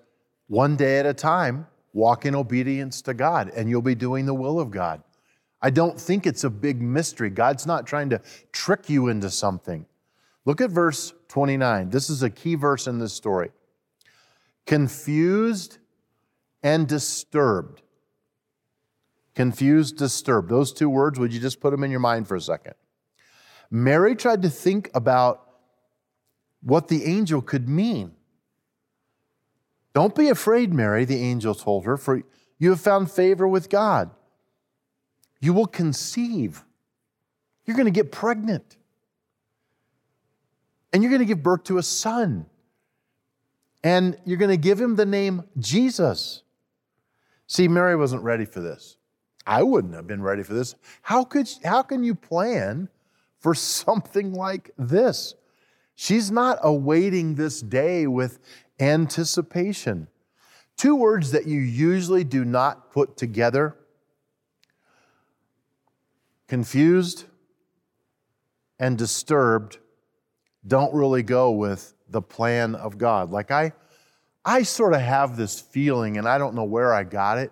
one 0.47 0.75
day 0.75 0.97
at 0.97 1.05
a 1.05 1.13
time, 1.13 1.67
walk 1.93 2.25
in 2.25 2.33
obedience 2.33 3.01
to 3.03 3.13
God, 3.13 3.51
and 3.55 3.69
you'll 3.69 3.83
be 3.83 3.95
doing 3.95 4.25
the 4.25 4.33
will 4.33 4.59
of 4.59 4.71
God. 4.71 5.03
I 5.61 5.69
don't 5.69 5.99
think 5.99 6.25
it's 6.25 6.43
a 6.43 6.49
big 6.49 6.81
mystery. 6.81 7.29
God's 7.29 7.65
not 7.65 7.85
trying 7.85 8.09
to 8.09 8.21
trick 8.51 8.89
you 8.89 9.07
into 9.07 9.29
something. 9.29 9.85
Look 10.45 10.59
at 10.59 10.71
verse 10.71 11.13
29. 11.29 11.89
This 11.89 12.09
is 12.09 12.23
a 12.23 12.29
key 12.29 12.55
verse 12.55 12.87
in 12.87 12.99
this 12.99 13.13
story. 13.13 13.51
Confused 14.65 15.77
and 16.63 16.87
disturbed. 16.87 17.81
Confused, 19.35 19.97
disturbed. 19.97 20.49
Those 20.49 20.71
two 20.71 20.89
words, 20.89 21.19
would 21.19 21.33
you 21.33 21.39
just 21.39 21.59
put 21.59 21.71
them 21.71 21.83
in 21.83 21.91
your 21.91 21.99
mind 21.99 22.27
for 22.27 22.35
a 22.35 22.41
second? 22.41 22.75
Mary 23.71 24.15
tried 24.15 24.43
to 24.43 24.49
think 24.49 24.91
about 24.93 25.41
what 26.61 26.87
the 26.87 27.03
angel 27.05 27.41
could 27.41 27.67
mean. 27.67 28.13
Don't 29.93 30.15
be 30.15 30.29
afraid, 30.29 30.73
Mary, 30.73 31.05
the 31.05 31.21
angel 31.21 31.53
told 31.55 31.85
her, 31.85 31.97
for 31.97 32.23
you 32.57 32.69
have 32.69 32.81
found 32.81 33.11
favor 33.11 33.47
with 33.47 33.69
God. 33.69 34.11
You 35.39 35.53
will 35.53 35.67
conceive. 35.67 36.63
You're 37.65 37.75
going 37.75 37.85
to 37.85 37.91
get 37.91 38.11
pregnant. 38.11 38.77
And 40.91 41.01
you're 41.01 41.09
going 41.09 41.19
to 41.19 41.25
give 41.25 41.43
birth 41.43 41.63
to 41.65 41.77
a 41.79 41.83
son. 41.83 42.45
And 43.83 44.17
you're 44.25 44.37
going 44.37 44.51
to 44.51 44.57
give 44.57 44.79
him 44.79 44.95
the 44.95 45.05
name 45.05 45.43
Jesus. 45.57 46.43
See, 47.47 47.67
Mary 47.67 47.95
wasn't 47.95 48.23
ready 48.23 48.45
for 48.45 48.61
this. 48.61 48.97
I 49.45 49.63
wouldn't 49.63 49.93
have 49.93 50.07
been 50.07 50.21
ready 50.21 50.43
for 50.43 50.53
this. 50.53 50.75
How, 51.01 51.23
could, 51.23 51.49
how 51.63 51.81
can 51.81 52.03
you 52.03 52.15
plan 52.15 52.89
for 53.39 53.53
something 53.55 54.33
like 54.33 54.71
this? 54.77 55.35
She's 55.95 56.31
not 56.31 56.59
awaiting 56.61 57.35
this 57.35 57.61
day 57.61 58.07
with 58.07 58.39
anticipation. 58.79 60.07
Two 60.75 60.95
words 60.95 61.31
that 61.31 61.45
you 61.45 61.59
usually 61.59 62.23
do 62.23 62.43
not 62.43 62.91
put 62.91 63.15
together 63.15 63.77
confused 66.47 67.25
and 68.79 68.97
disturbed 68.97 69.77
don't 70.65 70.93
really 70.93 71.23
go 71.23 71.51
with 71.51 71.93
the 72.09 72.21
plan 72.21 72.75
of 72.75 72.97
God. 72.97 73.31
Like 73.31 73.51
I 73.51 73.73
I 74.45 74.63
sort 74.63 74.93
of 74.93 75.01
have 75.01 75.37
this 75.37 75.59
feeling 75.59 76.17
and 76.17 76.27
I 76.27 76.37
don't 76.37 76.53
know 76.53 76.63
where 76.63 76.93
I 76.93 77.03
got 77.03 77.37
it. 77.37 77.51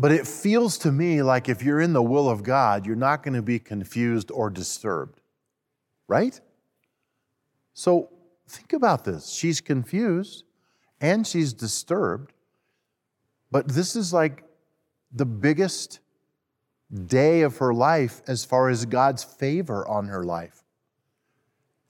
But 0.00 0.12
it 0.12 0.28
feels 0.28 0.78
to 0.78 0.92
me 0.92 1.22
like 1.22 1.48
if 1.48 1.60
you're 1.60 1.80
in 1.80 1.92
the 1.92 2.02
will 2.02 2.30
of 2.30 2.44
God, 2.44 2.86
you're 2.86 2.94
not 2.94 3.24
going 3.24 3.34
to 3.34 3.42
be 3.42 3.58
confused 3.58 4.30
or 4.30 4.48
disturbed. 4.48 5.20
Right? 6.06 6.40
So 7.74 8.08
think 8.48 8.72
about 8.72 9.04
this. 9.04 9.28
She's 9.28 9.60
confused 9.60 10.44
and 11.00 11.26
she's 11.26 11.52
disturbed, 11.52 12.32
but 13.50 13.68
this 13.68 13.96
is 13.96 14.12
like 14.12 14.44
the 15.12 15.26
biggest 15.26 16.00
day 17.06 17.42
of 17.42 17.58
her 17.58 17.74
life 17.74 18.22
as 18.26 18.44
far 18.44 18.68
as 18.68 18.84
God's 18.86 19.24
favor 19.24 19.86
on 19.86 20.08
her 20.08 20.24
life. 20.24 20.62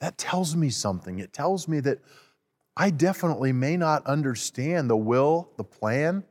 That 0.00 0.18
tells 0.18 0.56
me 0.56 0.70
something. 0.70 1.18
It 1.18 1.32
tells 1.32 1.68
me 1.68 1.80
that 1.80 1.98
I 2.76 2.90
definitely 2.90 3.52
may 3.52 3.76
not 3.76 4.06
understand 4.06 4.88
the 4.88 4.96
will, 4.96 5.50
the 5.56 5.64
plan 5.64 6.24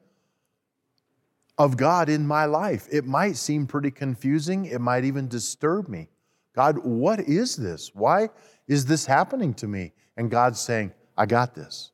of 1.57 1.77
God 1.77 2.09
in 2.09 2.25
my 2.25 2.45
life. 2.45 2.87
It 2.91 3.05
might 3.05 3.35
seem 3.37 3.65
pretty 3.65 3.91
confusing. 3.91 4.65
It 4.65 4.79
might 4.79 5.05
even 5.05 5.27
disturb 5.27 5.87
me. 5.87 6.09
God, 6.55 6.79
what 6.83 7.19
is 7.21 7.55
this? 7.55 7.91
Why 7.93 8.29
is 8.67 8.85
this 8.85 9.05
happening 9.05 9.53
to 9.55 9.67
me? 9.67 9.93
And 10.17 10.31
God's 10.31 10.59
saying, 10.59 10.91
I 11.17 11.25
got 11.25 11.55
this. 11.55 11.91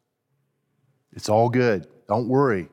It's 1.13 1.29
all 1.29 1.49
good. 1.49 1.87
Don't 2.07 2.27
worry. 2.27 2.69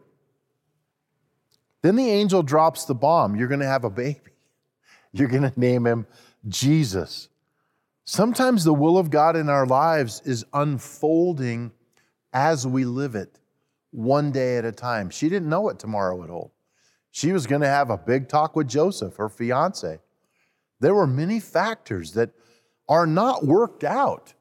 Then 1.82 1.96
the 1.96 2.08
angel 2.08 2.42
drops 2.42 2.84
the 2.84 2.94
bomb. 2.94 3.36
You're 3.36 3.48
going 3.48 3.60
to 3.60 3.66
have 3.66 3.84
a 3.84 3.90
baby. 3.90 4.18
You're 5.12 5.28
going 5.28 5.50
to 5.50 5.60
name 5.60 5.86
him 5.86 6.06
Jesus. 6.48 7.28
Sometimes 8.04 8.64
the 8.64 8.74
will 8.74 8.98
of 8.98 9.10
God 9.10 9.36
in 9.36 9.48
our 9.48 9.66
lives 9.66 10.22
is 10.24 10.44
unfolding 10.52 11.72
as 12.32 12.66
we 12.66 12.84
live 12.84 13.14
it, 13.14 13.38
one 13.90 14.30
day 14.30 14.56
at 14.56 14.64
a 14.64 14.72
time. 14.72 15.10
She 15.10 15.28
didn't 15.28 15.48
know 15.48 15.60
what 15.60 15.78
tomorrow 15.78 16.16
would 16.16 16.30
hold. 16.30 16.50
She 17.10 17.32
was 17.32 17.46
going 17.46 17.62
to 17.62 17.68
have 17.68 17.90
a 17.90 17.98
big 17.98 18.28
talk 18.28 18.54
with 18.54 18.68
Joseph, 18.68 19.16
her 19.16 19.28
fiance. 19.28 19.98
There 20.78 20.94
were 20.94 21.06
many 21.06 21.40
factors 21.40 22.12
that 22.12 22.30
are 22.88 23.06
not 23.06 23.44
worked 23.44 23.84
out 23.84 24.34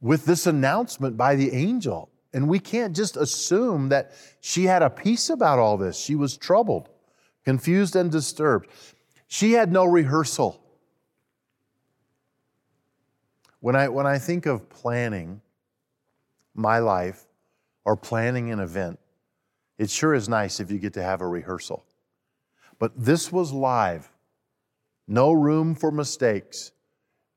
with 0.00 0.24
this 0.24 0.46
announcement 0.46 1.16
by 1.16 1.36
the 1.36 1.52
angel. 1.52 2.10
And 2.32 2.48
we 2.48 2.60
can't 2.60 2.94
just 2.94 3.16
assume 3.16 3.88
that 3.88 4.12
she 4.40 4.64
had 4.64 4.82
a 4.82 4.90
peace 4.90 5.30
about 5.30 5.58
all 5.58 5.76
this. 5.76 5.98
She 5.98 6.14
was 6.14 6.36
troubled, 6.36 6.88
confused, 7.44 7.96
and 7.96 8.10
disturbed. 8.10 8.68
She 9.26 9.52
had 9.52 9.72
no 9.72 9.84
rehearsal. 9.84 10.62
When 13.60 13.76
I, 13.76 13.88
when 13.88 14.06
I 14.06 14.18
think 14.18 14.46
of 14.46 14.68
planning 14.68 15.40
my 16.54 16.78
life 16.78 17.26
or 17.84 17.96
planning 17.96 18.50
an 18.50 18.60
event, 18.60 18.98
it 19.78 19.90
sure 19.90 20.14
is 20.14 20.28
nice 20.28 20.60
if 20.60 20.70
you 20.70 20.78
get 20.78 20.94
to 20.94 21.02
have 21.02 21.20
a 21.20 21.26
rehearsal. 21.26 21.84
But 22.80 23.04
this 23.04 23.30
was 23.30 23.52
live, 23.52 24.10
no 25.06 25.32
room 25.32 25.74
for 25.76 25.92
mistakes. 25.92 26.72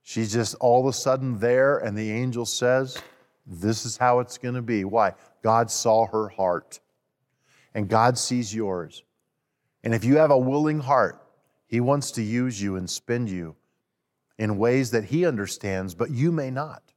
She's 0.02 0.32
just 0.34 0.56
all 0.56 0.80
of 0.80 0.88
a 0.88 0.94
sudden 0.94 1.38
there, 1.38 1.78
and 1.78 1.98
the 1.98 2.12
angel 2.12 2.46
says, 2.46 2.98
This 3.46 3.86
is 3.86 3.98
how 3.98 4.20
it's 4.20 4.38
going 4.38 4.56
to 4.56 4.62
be. 4.62 4.86
Why? 4.86 5.14
God 5.44 5.70
saw 5.70 6.08
her 6.08 6.30
heart, 6.30 6.80
and 7.76 7.90
God 7.90 8.18
sees 8.18 8.56
yours. 8.56 9.04
And 9.84 9.94
if 9.94 10.06
you 10.06 10.16
have 10.16 10.32
a 10.32 10.38
willing 10.38 10.80
heart, 10.80 11.22
He 11.68 11.82
wants 11.82 12.12
to 12.12 12.24
use 12.24 12.62
you 12.62 12.78
and 12.78 12.90
spend 12.90 13.30
you 13.30 13.58
in 14.38 14.58
ways 14.58 14.92
that 14.92 15.06
He 15.06 15.26
understands, 15.26 15.94
but 15.94 16.10
you 16.10 16.32
may 16.32 16.52
not. 16.52 16.94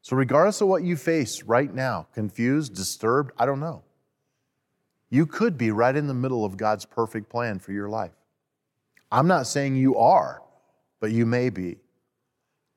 So, 0.00 0.16
regardless 0.16 0.62
of 0.62 0.68
what 0.68 0.84
you 0.84 0.96
face 0.96 1.42
right 1.42 1.72
now, 1.72 2.06
confused, 2.14 2.74
disturbed, 2.74 3.32
I 3.38 3.44
don't 3.44 3.60
know, 3.60 3.82
you 5.12 5.26
could 5.26 5.58
be 5.58 5.70
right 5.70 5.94
in 5.94 6.06
the 6.06 6.14
middle 6.14 6.42
of 6.42 6.56
God's 6.56 6.86
perfect 6.86 7.28
plan 7.28 7.58
for 7.58 7.72
your 7.72 7.90
life. 7.90 8.12
I'm 9.10 9.28
not 9.28 9.46
saying 9.46 9.76
you 9.76 9.98
are, 9.98 10.42
but 11.00 11.12
you 11.12 11.26
may 11.26 11.50
be. 11.50 11.76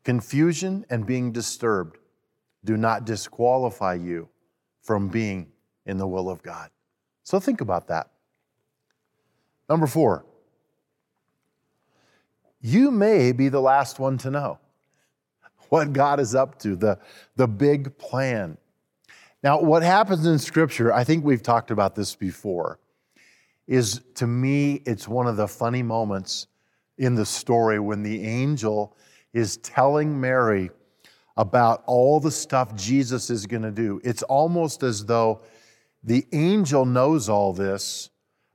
Confusion 0.03 0.85
and 0.89 1.05
being 1.05 1.31
disturbed 1.31 1.97
do 2.65 2.75
not 2.75 3.05
disqualify 3.05 3.93
you 3.93 4.27
from 4.81 5.07
being 5.07 5.47
in 5.85 5.97
the 5.97 6.05
will 6.05 6.29
of 6.29 6.43
God. 6.43 6.71
So 7.23 7.39
think 7.39 7.61
about 7.61 7.87
that. 7.87 8.09
Number 9.69 9.87
four, 9.87 10.25
you 12.59 12.91
may 12.91 13.31
be 13.31 13.47
the 13.47 13.61
last 13.61 13.97
one 13.97 14.17
to 14.17 14.29
know 14.29 14.59
what 15.69 15.93
God 15.93 16.19
is 16.19 16.35
up 16.35 16.59
to, 16.59 16.75
the, 16.75 16.99
the 17.37 17.47
big 17.47 17.97
plan. 17.97 18.57
Now, 19.45 19.61
what 19.61 19.83
happens 19.83 20.25
in 20.25 20.39
Scripture, 20.39 20.91
I 20.91 21.03
think 21.03 21.23
we've 21.23 21.43
talked 21.43 21.69
about 21.69 21.93
this 21.93 22.15
before, 22.15 22.79
is 23.67 24.01
to 24.15 24.25
me, 24.25 24.81
it's 24.87 25.07
one 25.07 25.27
of 25.27 25.37
the 25.37 25.47
funny 25.47 25.83
moments 25.83 26.47
in 26.97 27.13
the 27.13 27.27
story 27.27 27.79
when 27.79 28.01
the 28.01 28.23
angel 28.23 28.97
is 29.33 29.57
telling 29.57 30.19
Mary 30.19 30.71
about 31.37 31.83
all 31.85 32.19
the 32.19 32.31
stuff 32.31 32.75
Jesus 32.75 33.29
is 33.29 33.45
going 33.45 33.61
to 33.61 33.69
do. 33.69 34.01
It's 34.03 34.23
almost 34.23 34.81
as 34.81 35.05
though 35.05 35.43
the 36.03 36.25
angel 36.33 36.83
knows 36.83 37.29
all 37.29 37.53
this, 37.53 38.09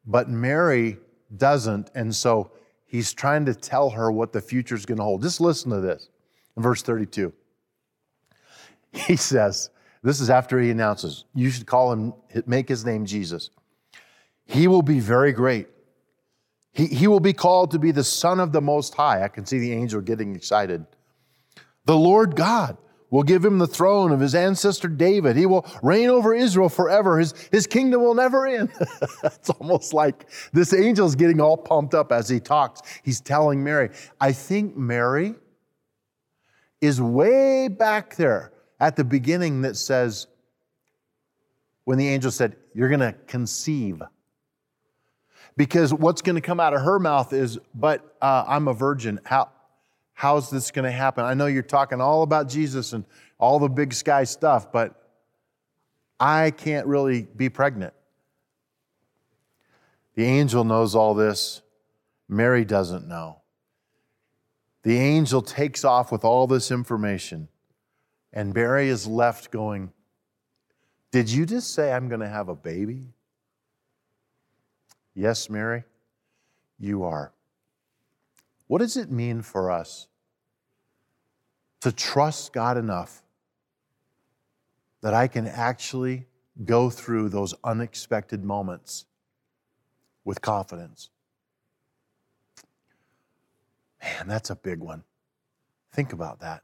but 0.07 0.29
Mary 0.29 0.99
doesn't. 1.37 1.89
And 1.95 2.13
so 2.13 2.51
he's 2.87 3.13
trying 3.13 3.45
to 3.45 3.55
tell 3.55 3.91
her 3.91 4.11
what 4.11 4.33
the 4.33 4.41
future 4.41 4.75
is 4.75 4.87
going 4.87 4.99
to 4.99 5.05
hold. 5.05 5.23
Just 5.23 5.41
listen 5.41 5.71
to 5.71 5.81
this 5.81 6.09
in 6.57 6.65
verse 6.65 6.83
32. 6.83 7.33
He 8.93 9.15
says, 9.15 9.71
This 10.03 10.21
is 10.21 10.31
after 10.31 10.59
he 10.59 10.71
announces, 10.71 11.25
you 11.35 11.51
should 11.51 11.67
call 11.67 11.93
him, 11.93 12.15
make 12.47 12.69
his 12.69 12.85
name 12.85 13.05
Jesus. 13.05 13.51
He 14.47 14.67
will 14.67 14.83
be 14.83 14.99
very 14.99 15.33
great 15.33 15.69
he, 16.73 16.87
he 16.87 17.07
will 17.07 17.21
be 17.21 17.33
called 17.33 17.73
to 17.73 17.79
be 17.79 17.91
the 17.91 18.05
Son 18.05 18.39
of 18.41 18.53
the 18.53 18.61
Most 18.61 18.95
High. 18.95 19.25
I 19.25 19.29
can 19.29 19.45
see 19.45 19.59
the 19.59 19.73
angel 19.73 20.01
getting 20.01 20.37
excited. 20.37 20.87
The 21.85 21.97
Lord 21.97 22.37
God 22.37 22.77
will 23.11 23.25
give 23.25 23.45
him 23.45 23.59
the 23.59 23.67
throne 23.67 24.13
of 24.13 24.21
his 24.21 24.37
ancestor 24.37 24.87
David. 24.87 25.37
He 25.37 25.47
will 25.47 25.67
reign 25.83 26.09
over 26.09 26.33
Israel 26.33 26.69
forever. 26.69 27.19
His, 27.19 27.35
his 27.51 27.67
kingdom 27.67 28.03
will 28.03 28.15
never 28.15 28.47
end. 28.47 28.71
it's 29.25 29.51
almost 29.51 29.93
like 29.93 30.29
this 30.53 30.73
angel 30.73 31.07
is 31.07 31.17
getting 31.17 31.41
all 31.41 31.57
pumped 31.57 31.93
up 31.93 32.13
as 32.13 32.29
he 32.29 32.39
talks. 32.39 32.83
He's 33.03 33.21
telling 33.21 33.65
Mary. 33.65 33.91
I 34.21 34.31
think 34.31 34.77
Mary 34.77 35.35
is 36.81 37.01
way 37.01 37.67
back 37.67 38.15
there 38.15 38.53
at 38.81 38.97
the 38.97 39.05
beginning 39.05 39.63
that 39.63 39.77
says, 39.77 40.27
when 41.85 41.99
the 41.99 42.09
angel 42.09 42.31
said, 42.31 42.57
You're 42.75 42.89
going 42.89 43.01
to 43.01 43.13
conceive. 43.27 44.03
Because 45.57 45.93
what's 45.93 46.23
going 46.23 46.37
to 46.37 46.41
come 46.41 46.61
out 46.61 46.73
of 46.73 46.83
her 46.83 46.99
mouth 46.99 47.33
is, 47.33 47.59
But 47.75 48.17
uh, 48.21 48.45
I'm 48.47 48.69
a 48.69 48.75
virgin. 48.75 49.21
How, 49.25 49.51
how's 50.15 50.51
this 50.51 50.71
going 50.71 50.85
to 50.85 50.91
happen? 50.91 51.25
I 51.25 51.35
know 51.35 51.47
you're 51.47 51.63
talking 51.63 52.01
all 52.01 52.23
about 52.23 52.49
Jesus 52.49 52.93
and 52.93 53.05
all 53.39 53.59
the 53.59 53.69
big 53.69 53.93
sky 53.93 54.25
stuff, 54.25 54.73
but 54.73 54.97
I 56.19 56.51
can't 56.51 56.87
really 56.87 57.23
be 57.23 57.49
pregnant. 57.49 57.95
The 60.15 60.25
angel 60.25 60.65
knows 60.65 60.95
all 60.95 61.15
this. 61.15 61.63
Mary 62.29 62.65
doesn't 62.65 63.09
know. 63.09 63.41
The 64.83 64.99
angel 64.99 65.43
takes 65.43 65.85
off 65.85 66.13
with 66.13 66.25
all 66.25 66.47
this 66.47 66.71
information, 66.71 67.49
and 68.33 68.55
Mary 68.55 68.89
is 68.89 69.07
left 69.07 69.51
going, 69.51 69.93
Did 71.11 71.31
you 71.31 71.47
just 71.47 71.75
say 71.75 71.93
I'm 71.93 72.09
going 72.09 72.21
to 72.21 72.29
have 72.29 72.49
a 72.49 72.55
baby? 72.55 73.13
Yes, 75.15 75.51
Mary, 75.51 75.85
you 76.79 77.03
are. 77.05 77.33
What 78.69 78.79
does 78.79 78.97
it 78.97 79.11
mean 79.11 79.43
for 79.43 79.71
us 79.71 80.07
to 81.81 81.91
trust 81.91 82.53
God 82.53 82.77
enough 82.77 83.23
that 85.01 85.15
I 85.15 85.27
can 85.27 85.47
actually 85.47 86.27
go 86.65 86.91
through 86.91 87.31
those 87.31 87.55
unexpected 87.65 88.45
moments 88.45 89.07
with 90.25 90.41
confidence? 90.41 91.11
Man, 94.03 94.29
that's 94.29 94.51
a 94.51 94.57
big 94.57 94.79
one. 94.79 95.03
Think 95.93 96.13
about 96.13 96.41
that. 96.41 96.63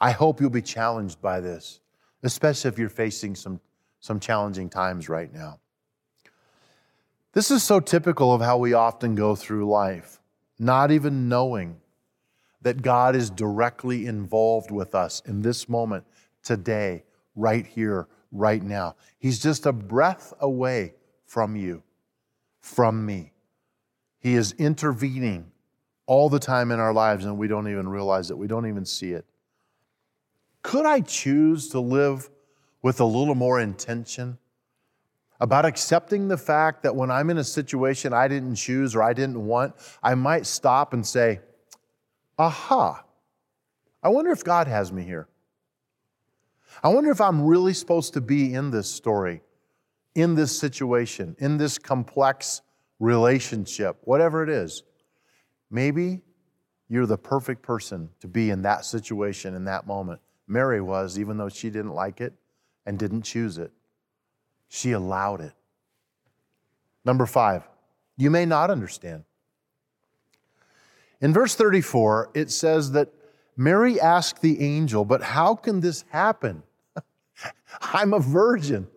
I 0.00 0.12
hope 0.12 0.40
you'll 0.40 0.50
be 0.50 0.62
challenged 0.62 1.20
by 1.20 1.40
this, 1.40 1.80
especially 2.22 2.68
if 2.68 2.78
you're 2.78 2.88
facing 2.88 3.34
some, 3.34 3.60
some 4.00 4.18
challenging 4.18 4.70
times 4.70 5.08
right 5.08 5.32
now. 5.32 5.58
This 7.32 7.50
is 7.50 7.62
so 7.62 7.80
typical 7.80 8.32
of 8.32 8.40
how 8.40 8.58
we 8.58 8.72
often 8.72 9.14
go 9.14 9.36
through 9.36 9.68
life, 9.68 10.20
not 10.58 10.90
even 10.90 11.28
knowing 11.28 11.76
that 12.62 12.82
God 12.82 13.14
is 13.14 13.30
directly 13.30 14.06
involved 14.06 14.70
with 14.70 14.94
us 14.94 15.22
in 15.26 15.42
this 15.42 15.68
moment, 15.68 16.04
today, 16.42 17.04
right 17.36 17.66
here, 17.66 18.08
right 18.32 18.62
now. 18.62 18.96
He's 19.18 19.38
just 19.38 19.66
a 19.66 19.72
breath 19.72 20.32
away 20.40 20.94
from 21.24 21.56
you, 21.56 21.82
from 22.58 23.04
me. 23.06 23.32
He 24.18 24.34
is 24.34 24.52
intervening 24.52 25.50
all 26.06 26.28
the 26.28 26.38
time 26.38 26.72
in 26.72 26.80
our 26.80 26.92
lives 26.92 27.24
and 27.24 27.38
we 27.38 27.48
don't 27.48 27.68
even 27.68 27.88
realize 27.88 28.30
it. 28.30 28.36
We 28.36 28.48
don't 28.48 28.66
even 28.66 28.84
see 28.84 29.12
it. 29.12 29.24
Could 30.62 30.86
I 30.86 31.00
choose 31.00 31.68
to 31.70 31.80
live 31.80 32.28
with 32.82 33.00
a 33.00 33.04
little 33.04 33.34
more 33.34 33.60
intention 33.60 34.38
about 35.40 35.64
accepting 35.64 36.28
the 36.28 36.36
fact 36.36 36.82
that 36.82 36.94
when 36.94 37.10
I'm 37.10 37.30
in 37.30 37.38
a 37.38 37.44
situation 37.44 38.12
I 38.12 38.28
didn't 38.28 38.56
choose 38.56 38.94
or 38.94 39.02
I 39.02 39.14
didn't 39.14 39.44
want, 39.44 39.74
I 40.02 40.14
might 40.14 40.46
stop 40.46 40.92
and 40.92 41.06
say, 41.06 41.40
aha, 42.38 43.04
I 44.02 44.08
wonder 44.10 44.30
if 44.30 44.44
God 44.44 44.66
has 44.66 44.92
me 44.92 45.02
here. 45.02 45.28
I 46.82 46.88
wonder 46.88 47.10
if 47.10 47.20
I'm 47.20 47.44
really 47.44 47.74
supposed 47.74 48.14
to 48.14 48.20
be 48.20 48.54
in 48.54 48.70
this 48.70 48.90
story, 48.90 49.42
in 50.14 50.34
this 50.34 50.56
situation, 50.56 51.36
in 51.38 51.56
this 51.56 51.78
complex 51.78 52.62
relationship, 52.98 53.96
whatever 54.02 54.42
it 54.42 54.50
is. 54.50 54.82
Maybe 55.70 56.20
you're 56.88 57.06
the 57.06 57.18
perfect 57.18 57.62
person 57.62 58.10
to 58.20 58.28
be 58.28 58.50
in 58.50 58.62
that 58.62 58.84
situation 58.84 59.54
in 59.54 59.64
that 59.64 59.86
moment. 59.86 60.20
Mary 60.50 60.80
was, 60.80 61.18
even 61.18 61.36
though 61.36 61.48
she 61.48 61.70
didn't 61.70 61.94
like 61.94 62.20
it 62.20 62.34
and 62.84 62.98
didn't 62.98 63.22
choose 63.22 63.56
it. 63.56 63.70
She 64.68 64.92
allowed 64.92 65.40
it. 65.40 65.52
Number 67.04 67.24
five, 67.24 67.66
you 68.16 68.30
may 68.30 68.44
not 68.44 68.70
understand. 68.70 69.24
In 71.20 71.32
verse 71.32 71.54
34, 71.54 72.30
it 72.34 72.50
says 72.50 72.92
that 72.92 73.08
Mary 73.56 74.00
asked 74.00 74.42
the 74.42 74.60
angel, 74.60 75.04
But 75.04 75.22
how 75.22 75.54
can 75.54 75.80
this 75.80 76.04
happen? 76.08 76.62
I'm 77.80 78.12
a 78.12 78.18
virgin. 78.18 78.88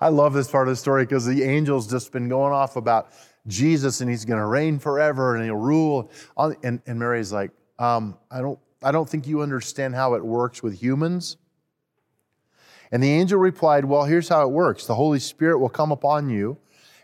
I 0.00 0.08
love 0.08 0.32
this 0.32 0.50
part 0.50 0.66
of 0.68 0.72
the 0.72 0.76
story 0.76 1.04
because 1.04 1.26
the 1.26 1.44
angel's 1.44 1.88
just 1.88 2.10
been 2.10 2.28
going 2.28 2.52
off 2.52 2.76
about 2.76 3.10
Jesus 3.46 4.00
and 4.00 4.10
he's 4.10 4.24
going 4.24 4.40
to 4.40 4.46
reign 4.46 4.78
forever 4.78 5.36
and 5.36 5.44
he'll 5.44 5.56
rule. 5.56 6.10
And, 6.36 6.80
and 6.86 6.98
Mary's 6.98 7.32
like, 7.32 7.50
um, 7.78 8.16
I, 8.30 8.40
don't, 8.40 8.58
I 8.82 8.92
don't 8.92 9.08
think 9.08 9.26
you 9.26 9.42
understand 9.42 9.94
how 9.94 10.14
it 10.14 10.24
works 10.24 10.62
with 10.62 10.80
humans. 10.80 11.36
And 12.90 13.02
the 13.02 13.10
angel 13.10 13.38
replied, 13.38 13.84
Well, 13.84 14.04
here's 14.04 14.28
how 14.28 14.42
it 14.42 14.52
works 14.52 14.86
the 14.86 14.94
Holy 14.94 15.18
Spirit 15.18 15.58
will 15.58 15.68
come 15.68 15.92
upon 15.92 16.28
you, 16.28 16.58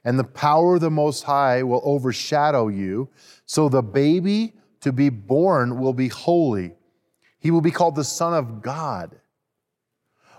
and 0.04 0.18
the 0.18 0.24
power 0.24 0.74
of 0.74 0.80
the 0.80 0.90
Most 0.90 1.24
High 1.24 1.62
will 1.62 1.80
overshadow 1.84 2.68
you. 2.68 3.08
So 3.46 3.68
the 3.68 3.82
baby 3.82 4.54
to 4.80 4.92
be 4.92 5.08
born 5.08 5.80
will 5.80 5.94
be 5.94 6.08
holy. 6.08 6.74
He 7.38 7.50
will 7.50 7.60
be 7.60 7.70
called 7.70 7.94
the 7.94 8.04
Son 8.04 8.34
of 8.34 8.62
God. 8.62 9.18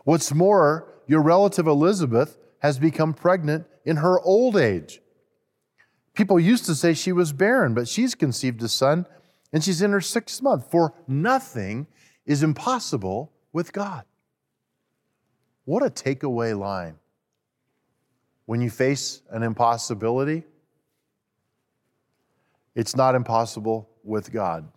What's 0.04 0.34
more, 0.34 0.94
your 1.08 1.22
relative 1.22 1.68
Elizabeth 1.68 2.38
has 2.60 2.78
become 2.78 3.14
pregnant 3.14 3.66
in 3.86 3.98
her 3.98 4.20
old 4.22 4.56
age. 4.56 5.02
People 6.14 6.40
used 6.40 6.66
to 6.66 6.76
say 6.76 6.94
she 6.94 7.12
was 7.12 7.32
barren, 7.32 7.74
but 7.74 7.88
she's 7.88 8.14
conceived 8.16 8.62
a 8.62 8.68
son 8.68 9.06
and 9.52 9.64
she's 9.64 9.82
in 9.82 9.92
her 9.92 10.02
sixth 10.02 10.42
month. 10.42 10.70
For 10.70 10.94
nothing 11.08 11.88
is 12.26 12.44
impossible 12.44 13.32
with 13.52 13.74
God. 13.74 14.04
What 15.66 15.84
a 15.84 15.90
takeaway 15.90 16.58
line. 16.58 16.96
When 18.46 18.62
you 18.62 18.70
face 18.70 19.22
an 19.30 19.44
impossibility, 19.44 20.44
it's 22.76 22.96
not 22.96 23.14
impossible 23.14 23.90
with 24.04 24.32
God. 24.32 24.68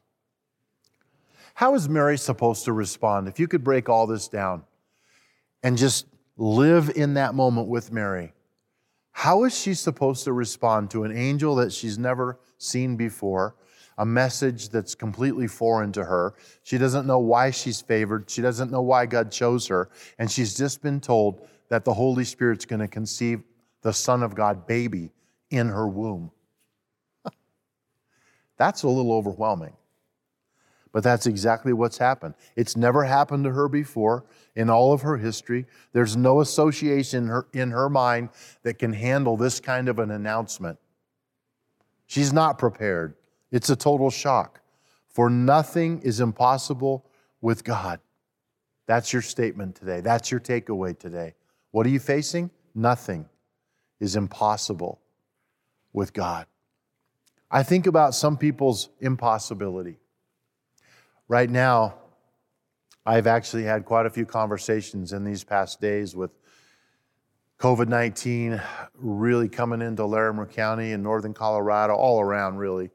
How 1.54 1.74
is 1.74 1.88
Mary 1.88 2.18
supposed 2.18 2.64
to 2.64 2.72
respond? 2.72 3.28
If 3.28 3.38
you 3.38 3.48
could 3.48 3.62
break 3.62 3.88
all 3.88 4.06
this 4.06 4.28
down 4.28 4.64
and 5.62 5.76
just 5.76 6.06
live 6.37 6.90
in 6.96 7.14
that 7.14 7.35
moment 7.35 7.68
with 7.68 7.92
Mary, 7.92 8.32
how 9.12 9.44
is 9.44 9.58
she 9.58 9.74
supposed 9.74 10.24
to 10.24 10.32
respond 10.32 10.90
to 10.90 11.04
an 11.04 11.16
angel 11.16 11.54
that 11.56 11.72
she's 11.72 11.98
never 11.98 12.38
seen 12.58 12.96
before, 12.96 13.54
a 13.98 14.07
message 14.07 14.68
that's 14.68 14.94
completely 14.94 15.46
foreign 15.46 15.92
to 15.92 16.05
her? 16.05 16.35
She 16.62 16.78
doesn't 16.78 17.07
know 17.07 17.18
why 17.18 17.50
she's 17.50 17.81
favored. 17.81 18.31
She 18.31 18.42
doesn't 18.42 18.70
know 18.70 18.83
why 18.83 19.07
God 19.07 19.31
chose 19.31 19.66
her. 19.68 19.90
And 20.18 20.31
she's 20.31 20.57
just 20.57 20.83
been 20.83 21.00
told 21.00 21.46
that 21.68 21.85
the 21.85 21.94
Holy 21.94 22.24
Spirit's 22.24 22.64
going 22.64 22.81
to 22.81 22.88
conceive 22.88 23.42
the 23.83 23.92
Son 23.92 24.22
of 24.22 24.35
God 24.35 24.66
baby 24.66 25.11
in 25.50 25.68
her 25.68 25.87
womb. 25.87 26.31
that's 28.57 28.83
a 28.83 28.88
little 28.88 29.12
overwhelming. 29.12 29.74
But 30.92 31.02
that's 31.02 31.26
exactly 31.26 31.72
what's 31.72 31.96
happened. 31.96 32.35
It's 32.55 32.76
never 32.76 33.05
happened 33.05 33.44
to 33.44 33.50
her 33.50 33.66
before 33.68 34.24
in 34.55 34.68
all 34.68 34.92
of 34.92 35.00
her 35.00 35.16
history. 35.16 35.66
There's 35.92 36.16
no 36.16 36.42
association 36.42 37.24
in 37.24 37.28
her, 37.28 37.46
in 37.55 37.70
her 37.70 37.88
mind 37.88 38.28
that 38.62 38.78
can 38.78 38.92
handle 38.92 39.38
this 39.38 39.59
kind 39.59 39.88
of 39.88 39.98
an 39.98 40.11
announcement. 40.11 40.78
She's 42.07 42.33
not 42.33 42.59
prepared. 42.59 43.14
It's 43.53 43.71
a 43.71 43.77
total 43.77 44.11
shock. 44.11 44.61
For 45.09 45.31
nothing 45.31 46.01
is 46.01 46.21
impossible 46.21 47.07
with 47.43 47.62
God. 47.62 48.01
That's 48.87 49.12
your 49.12 49.23
statement 49.23 49.77
today. 49.77 50.01
That's 50.01 50.31
your 50.31 50.41
takeaway 50.41 50.99
today. 50.99 51.35
What 51.71 51.87
are 51.87 51.91
you 51.91 52.01
facing? 52.01 52.51
Nothing 52.75 53.27
is 54.01 54.17
impossible 54.17 55.01
with 55.93 56.12
God. 56.15 56.47
I 57.51 57.62
think 57.62 57.87
about 57.87 58.15
some 58.15 58.38
people's 58.38 58.88
impossibility. 59.01 59.99
Right 61.29 61.51
now, 61.51 61.95
I've 63.05 63.27
actually 63.27 63.65
had 63.65 63.85
quite 63.85 64.07
a 64.07 64.11
few 64.11 64.25
conversations 64.25 65.12
in 65.12 65.25
these 65.25 65.45
past 65.45 65.81
days 65.81 66.17
with 66.17 66.31
COVID 67.59 67.88
19 67.88 68.61
really 68.95 69.49
coming 69.49 69.83
into 69.83 70.05
Larimer 70.05 70.47
County 70.47 70.93
and 70.93 71.03
northern 71.03 71.35
Colorado, 71.35 71.95
all 71.95 72.21
around 72.21 72.57
really, 72.57 72.91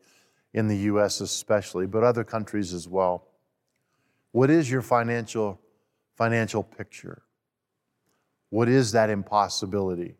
in 0.58 0.68
the 0.68 0.78
US 0.92 1.22
especially, 1.22 1.86
but 1.86 2.04
other 2.04 2.24
countries 2.24 2.74
as 2.74 2.88
well. 2.88 3.28
What 4.32 4.50
is 4.50 4.70
your 4.70 4.82
financial, 4.82 5.60
financial 6.16 6.64
picture? 6.64 7.24
What 8.50 8.68
is 8.70 8.92
that 8.92 9.10
impossibility? 9.10 10.16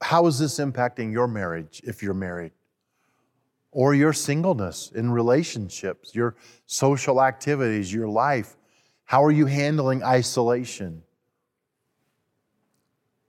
How 0.00 0.26
is 0.26 0.38
this 0.38 0.58
impacting 0.58 1.12
your 1.12 1.28
marriage 1.28 1.80
if 1.84 2.02
you're 2.02 2.14
married? 2.14 2.52
or 3.70 3.94
your 3.94 4.12
singleness 4.12 4.90
in 4.94 5.10
relationships, 5.10 6.14
your 6.14 6.36
social 6.66 7.22
activities, 7.22 7.92
your 7.92 8.08
life. 8.08 8.56
How 9.04 9.22
are 9.22 9.30
you 9.30 9.46
handling 9.46 10.02
isolation? 10.02 11.02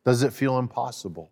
Does 0.06 0.24
it 0.24 0.34
feel 0.34 0.58
impossible? 0.58 1.32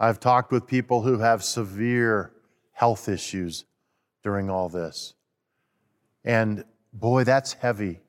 I've 0.00 0.20
talked 0.20 0.52
with 0.52 0.66
people 0.66 1.02
who 1.02 1.18
have 1.18 1.42
severe 1.42 2.32
health 2.72 3.08
issues 3.08 3.64
during 4.22 4.48
all 4.48 4.68
this. 4.68 5.14
And 6.24 6.64
boy, 6.92 7.24
that's 7.24 7.54
heavy 7.54 8.00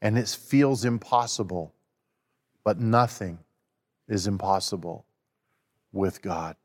and 0.00 0.18
it 0.18 0.28
feels 0.28 0.84
impossible. 0.84 1.74
But 2.64 2.80
nothing 2.80 3.38
is 4.08 4.26
impossible 4.26 5.06
with 5.92 6.22
God. 6.22 6.56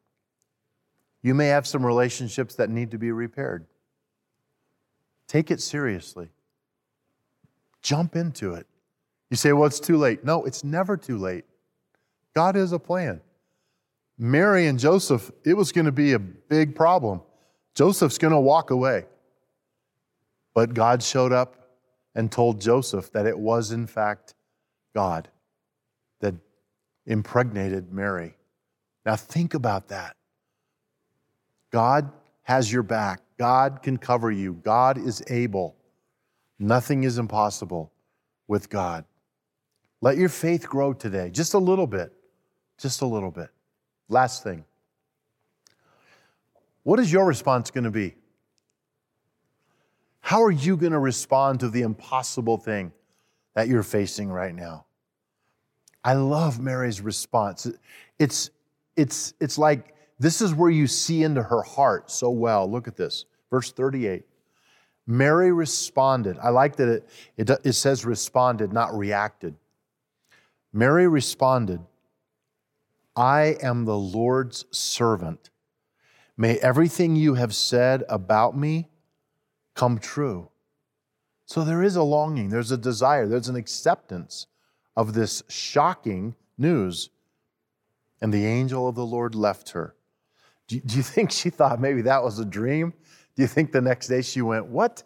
You 1.22 1.34
may 1.34 1.48
have 1.48 1.66
some 1.66 1.86
relationships 1.86 2.56
that 2.56 2.70
need 2.70 2.92
to 2.92 2.98
be 2.98 3.12
repaired. 3.12 3.66
Take 5.28 5.50
it 5.50 5.62
seriously. 5.62 6.30
Jump 7.82 8.16
into 8.16 8.54
it. 8.54 8.68
You 9.30 9.38
say, 9.38 9.54
well, 9.54 9.66
it's 9.66 9.80
too 9.80 9.98
late. 9.98 10.24
No, 10.24 10.44
it's 10.44 10.64
never 10.64 10.98
too 10.98 11.18
late. 11.18 11.46
God 12.36 12.56
has 12.56 12.72
a 12.72 12.80
plan. 12.80 13.22
Mary 14.24 14.68
and 14.68 14.80
Joseph, 14.80 15.30
it 15.44 15.54
was 15.54 15.74
going 15.74 15.84
to 15.84 15.92
be 15.92 16.14
a 16.14 16.18
big 16.20 16.78
problem. 16.78 17.22
Joseph's 17.76 18.18
going 18.18 18.32
to 18.32 18.40
walk 18.40 18.72
away. 18.72 19.04
But 20.54 20.74
God 20.74 21.04
showed 21.04 21.34
up 21.34 21.58
and 22.16 22.32
told 22.32 22.62
Joseph 22.62 23.12
that 23.12 23.26
it 23.26 23.38
was, 23.38 23.74
in 23.74 23.86
fact, 23.86 24.34
God 24.96 25.28
that 26.22 26.36
impregnated 27.06 27.92
Mary. 27.92 28.38
Now, 29.06 29.18
think 29.18 29.56
about 29.56 29.90
that. 29.90 30.16
God 31.70 32.10
has 32.44 32.72
your 32.72 32.84
back, 32.84 33.20
God 33.38 33.82
can 33.84 33.98
cover 33.98 34.32
you, 34.32 34.54
God 34.54 34.98
is 34.98 35.22
able. 35.28 35.76
Nothing 36.58 37.04
is 37.04 37.18
impossible 37.18 37.92
with 38.48 38.70
God. 38.70 39.04
Let 40.00 40.16
your 40.16 40.30
faith 40.30 40.66
grow 40.66 40.94
today, 40.94 41.30
just 41.30 41.56
a 41.56 41.60
little 41.60 41.88
bit. 41.88 42.14
Just 42.78 43.02
a 43.02 43.06
little 43.06 43.32
bit. 43.32 43.50
Last 44.10 44.44
thing. 44.44 44.66
What 46.84 47.00
is 47.00 47.12
your 47.12 47.26
response 47.26 47.72
going 47.72 47.86
to 47.86 47.92
be? 47.92 48.16
How 50.20 50.42
are 50.44 50.52
you 50.52 50.78
going 50.78 50.92
to 50.92 51.00
respond 51.00 51.60
to 51.62 51.70
the 51.70 51.82
impossible 51.82 52.58
thing 52.58 52.92
that 53.56 53.68
you're 53.68 53.84
facing 53.84 54.30
right 54.30 54.54
now? 54.54 54.86
I 56.04 56.14
love 56.14 56.60
Mary's 56.60 57.02
response. 57.02 57.70
It's, 58.20 58.50
it's, 58.96 59.34
it's 59.40 59.58
like 59.58 59.96
this 60.20 60.42
is 60.42 60.54
where 60.54 60.70
you 60.70 60.88
see 60.88 61.24
into 61.24 61.44
her 61.44 61.62
heart 61.62 62.12
so 62.12 62.30
well. 62.30 62.70
Look 62.70 62.88
at 62.88 62.96
this, 62.96 63.26
verse 63.50 63.72
38. 63.72 64.24
Mary 65.06 65.52
responded. 65.52 66.38
I 66.42 66.50
like 66.50 66.78
that 66.78 66.88
it, 66.88 67.10
it, 67.38 67.50
it 67.64 67.74
says 67.74 68.06
responded, 68.06 68.72
not 68.72 68.96
reacted. 68.96 69.56
Mary 70.72 71.08
responded, 71.08 71.82
I 73.16 73.58
am 73.62 73.86
the 73.86 73.98
Lord's 73.98 74.66
servant. 74.72 75.50
May 76.36 76.58
everything 76.58 77.16
you 77.16 77.36
have 77.36 77.54
said 77.54 78.04
about 78.10 78.58
me 78.58 78.90
come 79.76 80.00
true. 80.00 80.50
So 81.46 81.64
there 81.64 81.84
is 81.84 81.96
a 81.96 82.04
longing, 82.04 82.50
there's 82.50 82.72
a 82.72 82.78
desire, 82.78 83.28
there's 83.28 83.50
an 83.50 83.56
acceptance 83.56 84.48
of 84.96 85.14
this 85.14 85.44
shocking 85.48 86.36
news. 86.58 87.10
And 88.22 88.34
the 88.34 88.46
angel 88.46 88.88
of 88.88 88.96
the 88.96 89.06
Lord 89.06 89.36
left 89.36 89.72
her. 89.72 89.96
Do 90.68 90.76
you, 90.76 90.82
do 90.82 90.98
you 90.98 91.04
think 91.04 91.32
she 91.32 91.50
thought 91.50 91.80
maybe 91.80 92.02
that 92.04 92.24
was 92.24 92.40
a 92.40 92.46
dream? 92.46 92.94
Do 93.36 93.42
you 93.42 93.48
think 93.48 93.72
the 93.72 93.82
next 93.82 94.08
day 94.08 94.22
she 94.22 94.42
went, 94.42 94.68
What? 94.68 95.04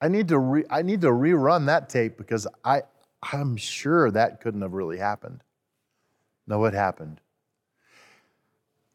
I 0.00 0.08
need 0.08 0.28
to, 0.28 0.38
re- 0.38 0.66
I 0.68 0.82
need 0.82 1.00
to 1.00 1.08
rerun 1.08 1.66
that 1.66 1.88
tape 1.88 2.18
because 2.18 2.46
I, 2.62 2.82
I'm 3.32 3.56
sure 3.56 4.10
that 4.10 4.40
couldn't 4.40 4.60
have 4.60 4.74
really 4.74 4.98
happened. 4.98 5.42
No, 6.46 6.64
it 6.66 6.74
happened. 6.74 7.20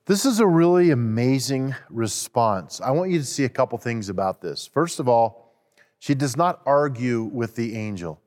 This 0.09 0.25
is 0.25 0.39
a 0.39 0.47
really 0.47 0.89
amazing 0.89 1.75
response. 1.91 2.81
I 2.81 2.89
want 2.89 3.11
you 3.11 3.19
to 3.19 3.23
see 3.23 3.43
a 3.43 3.49
couple 3.49 3.77
things 3.77 4.09
about 4.09 4.41
this. 4.41 4.65
First 4.65 4.99
of 4.99 5.07
all, 5.07 5.53
she 5.99 6.15
does 6.15 6.35
not 6.35 6.63
argue 6.65 7.25
with 7.25 7.55
the 7.55 7.75
angel. 7.75 8.19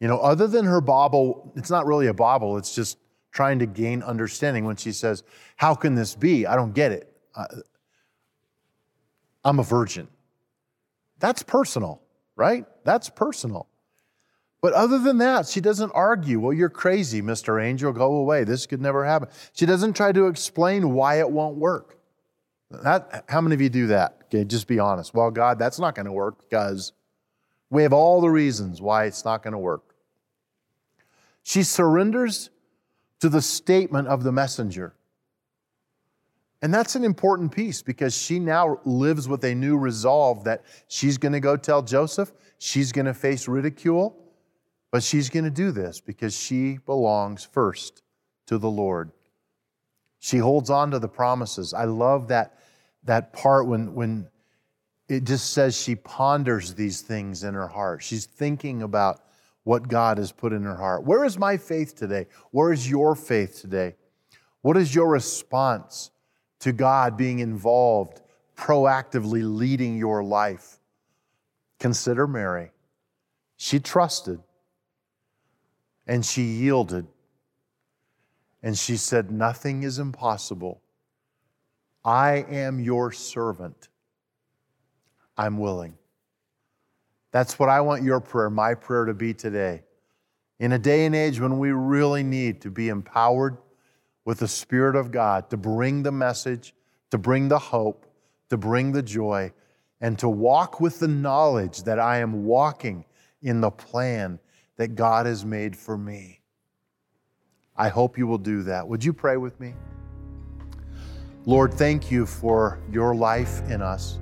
You 0.00 0.08
know, 0.08 0.18
other 0.18 0.48
than 0.48 0.64
her 0.64 0.80
bauble, 0.80 1.52
it's 1.54 1.70
not 1.70 1.86
really 1.86 2.08
a 2.08 2.12
bauble, 2.12 2.58
it's 2.58 2.74
just 2.74 2.98
trying 3.30 3.60
to 3.60 3.66
gain 3.66 4.02
understanding 4.02 4.64
when 4.64 4.74
she 4.74 4.90
says, 4.90 5.22
How 5.54 5.76
can 5.76 5.94
this 5.94 6.16
be? 6.16 6.48
I 6.48 6.56
don't 6.56 6.74
get 6.74 6.90
it. 6.90 7.16
I'm 9.44 9.60
a 9.60 9.62
virgin. 9.62 10.08
That's 11.20 11.44
personal, 11.44 12.02
right? 12.34 12.66
That's 12.82 13.08
personal. 13.08 13.68
But 14.64 14.72
other 14.72 14.98
than 14.98 15.18
that, 15.18 15.46
she 15.46 15.60
doesn't 15.60 15.92
argue, 15.94 16.40
well, 16.40 16.54
you're 16.54 16.70
crazy, 16.70 17.20
Mr. 17.20 17.62
Angel, 17.62 17.92
go 17.92 18.14
away. 18.14 18.44
This 18.44 18.64
could 18.64 18.80
never 18.80 19.04
happen. 19.04 19.28
She 19.52 19.66
doesn't 19.66 19.92
try 19.92 20.10
to 20.10 20.26
explain 20.26 20.94
why 20.94 21.18
it 21.18 21.30
won't 21.30 21.58
work. 21.58 21.98
That, 22.70 23.26
how 23.28 23.42
many 23.42 23.52
of 23.52 23.60
you 23.60 23.68
do 23.68 23.88
that? 23.88 24.22
Okay, 24.24 24.42
just 24.42 24.66
be 24.66 24.78
honest. 24.78 25.12
Well, 25.12 25.30
God, 25.30 25.58
that's 25.58 25.78
not 25.78 25.94
going 25.94 26.06
to 26.06 26.12
work 26.12 26.48
because 26.48 26.94
we 27.68 27.82
have 27.82 27.92
all 27.92 28.22
the 28.22 28.30
reasons 28.30 28.80
why 28.80 29.04
it's 29.04 29.22
not 29.22 29.42
going 29.42 29.52
to 29.52 29.58
work. 29.58 29.94
She 31.42 31.62
surrenders 31.62 32.48
to 33.20 33.28
the 33.28 33.42
statement 33.42 34.08
of 34.08 34.22
the 34.22 34.32
messenger. 34.32 34.94
And 36.62 36.72
that's 36.72 36.96
an 36.96 37.04
important 37.04 37.52
piece 37.52 37.82
because 37.82 38.16
she 38.16 38.38
now 38.38 38.80
lives 38.86 39.28
with 39.28 39.44
a 39.44 39.54
new 39.54 39.76
resolve 39.76 40.44
that 40.44 40.64
she's 40.88 41.18
going 41.18 41.32
to 41.32 41.40
go 41.40 41.54
tell 41.54 41.82
Joseph, 41.82 42.32
she's 42.56 42.92
going 42.92 43.04
to 43.04 43.12
face 43.12 43.46
ridicule, 43.46 44.23
but 44.94 45.02
she's 45.02 45.28
going 45.28 45.42
to 45.42 45.50
do 45.50 45.72
this 45.72 46.00
because 46.00 46.38
she 46.38 46.78
belongs 46.86 47.42
first 47.42 48.04
to 48.46 48.58
the 48.58 48.70
Lord. 48.70 49.10
She 50.20 50.38
holds 50.38 50.70
on 50.70 50.92
to 50.92 51.00
the 51.00 51.08
promises. 51.08 51.74
I 51.74 51.86
love 51.86 52.28
that, 52.28 52.60
that 53.02 53.32
part 53.32 53.66
when, 53.66 53.92
when 53.96 54.28
it 55.08 55.24
just 55.24 55.52
says 55.52 55.76
she 55.76 55.96
ponders 55.96 56.74
these 56.74 57.00
things 57.00 57.42
in 57.42 57.54
her 57.54 57.66
heart. 57.66 58.04
She's 58.04 58.24
thinking 58.26 58.82
about 58.82 59.24
what 59.64 59.88
God 59.88 60.16
has 60.18 60.30
put 60.30 60.52
in 60.52 60.62
her 60.62 60.76
heart. 60.76 61.02
Where 61.02 61.24
is 61.24 61.38
my 61.38 61.56
faith 61.56 61.96
today? 61.96 62.28
Where 62.52 62.72
is 62.72 62.88
your 62.88 63.16
faith 63.16 63.60
today? 63.60 63.96
What 64.62 64.76
is 64.76 64.94
your 64.94 65.08
response 65.08 66.12
to 66.60 66.70
God 66.70 67.16
being 67.16 67.40
involved, 67.40 68.20
proactively 68.56 69.42
leading 69.42 69.98
your 69.98 70.22
life? 70.22 70.78
Consider 71.80 72.28
Mary. 72.28 72.70
She 73.56 73.80
trusted. 73.80 74.38
And 76.06 76.24
she 76.24 76.42
yielded. 76.42 77.06
And 78.62 78.76
she 78.76 78.96
said, 78.96 79.30
Nothing 79.30 79.82
is 79.82 79.98
impossible. 79.98 80.80
I 82.04 82.44
am 82.50 82.80
your 82.80 83.12
servant. 83.12 83.88
I'm 85.36 85.58
willing. 85.58 85.96
That's 87.32 87.58
what 87.58 87.68
I 87.68 87.80
want 87.80 88.04
your 88.04 88.20
prayer, 88.20 88.50
my 88.50 88.74
prayer 88.74 89.06
to 89.06 89.14
be 89.14 89.34
today. 89.34 89.82
In 90.60 90.72
a 90.72 90.78
day 90.78 91.04
and 91.04 91.16
age 91.16 91.40
when 91.40 91.58
we 91.58 91.72
really 91.72 92.22
need 92.22 92.60
to 92.60 92.70
be 92.70 92.88
empowered 92.88 93.56
with 94.24 94.38
the 94.38 94.48
Spirit 94.48 94.96
of 94.96 95.10
God 95.10 95.50
to 95.50 95.56
bring 95.56 96.02
the 96.02 96.12
message, 96.12 96.74
to 97.10 97.18
bring 97.18 97.48
the 97.48 97.58
hope, 97.58 98.06
to 98.50 98.56
bring 98.56 98.92
the 98.92 99.02
joy, 99.02 99.52
and 100.00 100.18
to 100.18 100.28
walk 100.28 100.80
with 100.80 101.00
the 101.00 101.08
knowledge 101.08 101.82
that 101.82 101.98
I 101.98 102.18
am 102.18 102.44
walking 102.44 103.04
in 103.42 103.60
the 103.60 103.70
plan 103.70 104.38
that 104.76 104.94
God 104.94 105.26
has 105.26 105.44
made 105.44 105.76
for 105.76 105.96
me. 105.96 106.40
I 107.76 107.88
hope 107.88 108.16
you 108.18 108.26
will 108.26 108.38
do 108.38 108.62
that. 108.64 108.86
Would 108.86 109.04
you 109.04 109.12
pray 109.12 109.36
with 109.36 109.58
me? 109.60 109.74
Lord, 111.46 111.74
thank 111.74 112.10
you 112.10 112.24
for 112.24 112.78
your 112.90 113.14
life 113.14 113.60
in 113.68 113.82
us. 113.82 114.18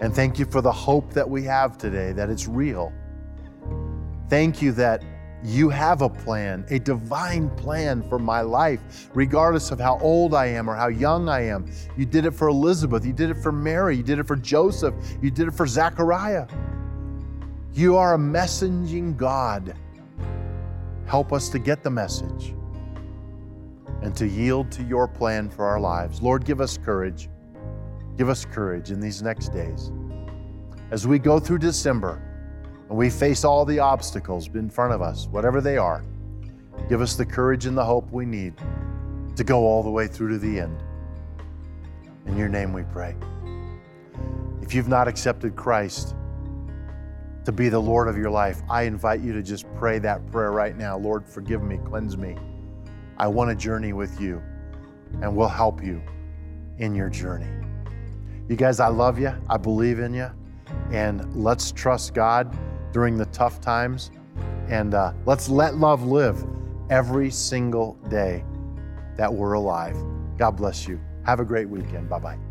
And 0.00 0.14
thank 0.14 0.38
you 0.38 0.46
for 0.46 0.60
the 0.60 0.72
hope 0.72 1.12
that 1.12 1.28
we 1.28 1.42
have 1.44 1.78
today, 1.78 2.12
that 2.12 2.30
it's 2.30 2.48
real. 2.48 2.92
Thank 4.28 4.62
you 4.62 4.72
that 4.72 5.02
you 5.42 5.70
have 5.70 6.02
a 6.02 6.08
plan, 6.08 6.66
a 6.68 6.78
divine 6.78 7.48
plan 7.56 8.02
for 8.08 8.18
my 8.18 8.42
life, 8.42 9.08
regardless 9.14 9.70
of 9.70 9.80
how 9.80 9.98
old 10.00 10.34
I 10.34 10.46
am 10.46 10.68
or 10.68 10.74
how 10.74 10.88
young 10.88 11.28
I 11.28 11.46
am. 11.46 11.70
You 11.96 12.04
did 12.04 12.26
it 12.26 12.32
for 12.32 12.48
Elizabeth, 12.48 13.04
you 13.06 13.12
did 13.12 13.30
it 13.30 13.38
for 13.38 13.52
Mary, 13.52 13.96
you 13.96 14.02
did 14.02 14.18
it 14.18 14.26
for 14.26 14.36
Joseph, 14.36 14.94
you 15.22 15.30
did 15.30 15.48
it 15.48 15.54
for 15.54 15.66
Zechariah. 15.66 16.46
You 17.72 17.96
are 17.96 18.14
a 18.14 18.18
messaging 18.18 19.16
God. 19.16 19.76
Help 21.06 21.32
us 21.32 21.48
to 21.50 21.58
get 21.58 21.84
the 21.84 21.90
message 21.90 22.54
and 24.02 24.14
to 24.16 24.26
yield 24.26 24.72
to 24.72 24.82
your 24.82 25.06
plan 25.06 25.48
for 25.48 25.64
our 25.64 25.78
lives. 25.78 26.20
Lord, 26.20 26.44
give 26.44 26.60
us 26.60 26.76
courage. 26.76 27.28
Give 28.16 28.28
us 28.28 28.44
courage 28.44 28.90
in 28.90 29.00
these 29.00 29.22
next 29.22 29.50
days. 29.50 29.92
As 30.90 31.06
we 31.06 31.20
go 31.20 31.38
through 31.38 31.58
December 31.58 32.20
and 32.88 32.98
we 32.98 33.08
face 33.08 33.44
all 33.44 33.64
the 33.64 33.78
obstacles 33.78 34.48
in 34.48 34.68
front 34.68 34.92
of 34.92 35.00
us, 35.00 35.28
whatever 35.28 35.60
they 35.60 35.76
are, 35.76 36.02
give 36.88 37.00
us 37.00 37.14
the 37.14 37.24
courage 37.24 37.66
and 37.66 37.78
the 37.78 37.84
hope 37.84 38.10
we 38.10 38.26
need 38.26 38.54
to 39.36 39.44
go 39.44 39.60
all 39.60 39.84
the 39.84 39.90
way 39.90 40.08
through 40.08 40.30
to 40.30 40.38
the 40.38 40.58
end. 40.58 40.82
In 42.26 42.36
your 42.36 42.48
name 42.48 42.72
we 42.72 42.82
pray. 42.82 43.14
If 44.60 44.74
you've 44.74 44.88
not 44.88 45.06
accepted 45.06 45.54
Christ 45.54 46.16
to 47.44 47.52
be 47.52 47.68
the 47.68 47.78
Lord 47.78 48.08
of 48.08 48.16
your 48.16 48.30
life, 48.30 48.62
I 48.68 48.82
invite 48.82 49.20
you 49.20 49.32
to 49.32 49.42
just 49.42 49.64
pray 49.74 49.98
that 50.00 50.26
prayer 50.30 50.52
right 50.52 50.76
now. 50.76 50.98
Lord, 50.98 51.26
forgive 51.26 51.62
me, 51.62 51.78
cleanse 51.84 52.16
me. 52.16 52.36
I 53.16 53.26
want 53.28 53.50
to 53.50 53.56
journey 53.56 53.92
with 53.92 54.20
you, 54.20 54.42
and 55.22 55.34
we'll 55.34 55.48
help 55.48 55.82
you 55.82 56.02
in 56.78 56.94
your 56.94 57.08
journey. 57.08 57.48
You 58.48 58.56
guys, 58.56 58.80
I 58.80 58.88
love 58.88 59.18
you. 59.18 59.32
I 59.48 59.56
believe 59.56 60.00
in 60.00 60.12
you. 60.12 60.30
And 60.90 61.34
let's 61.34 61.72
trust 61.72 62.14
God 62.14 62.56
during 62.92 63.16
the 63.16 63.26
tough 63.26 63.60
times. 63.60 64.10
And 64.68 64.94
uh, 64.94 65.12
let's 65.26 65.48
let 65.48 65.76
love 65.76 66.04
live 66.04 66.44
every 66.90 67.30
single 67.30 67.94
day 68.08 68.44
that 69.16 69.32
we're 69.32 69.52
alive. 69.52 69.96
God 70.36 70.52
bless 70.52 70.88
you. 70.88 71.00
Have 71.24 71.40
a 71.40 71.44
great 71.44 71.68
weekend. 71.68 72.08
Bye 72.08 72.18
bye. 72.18 72.49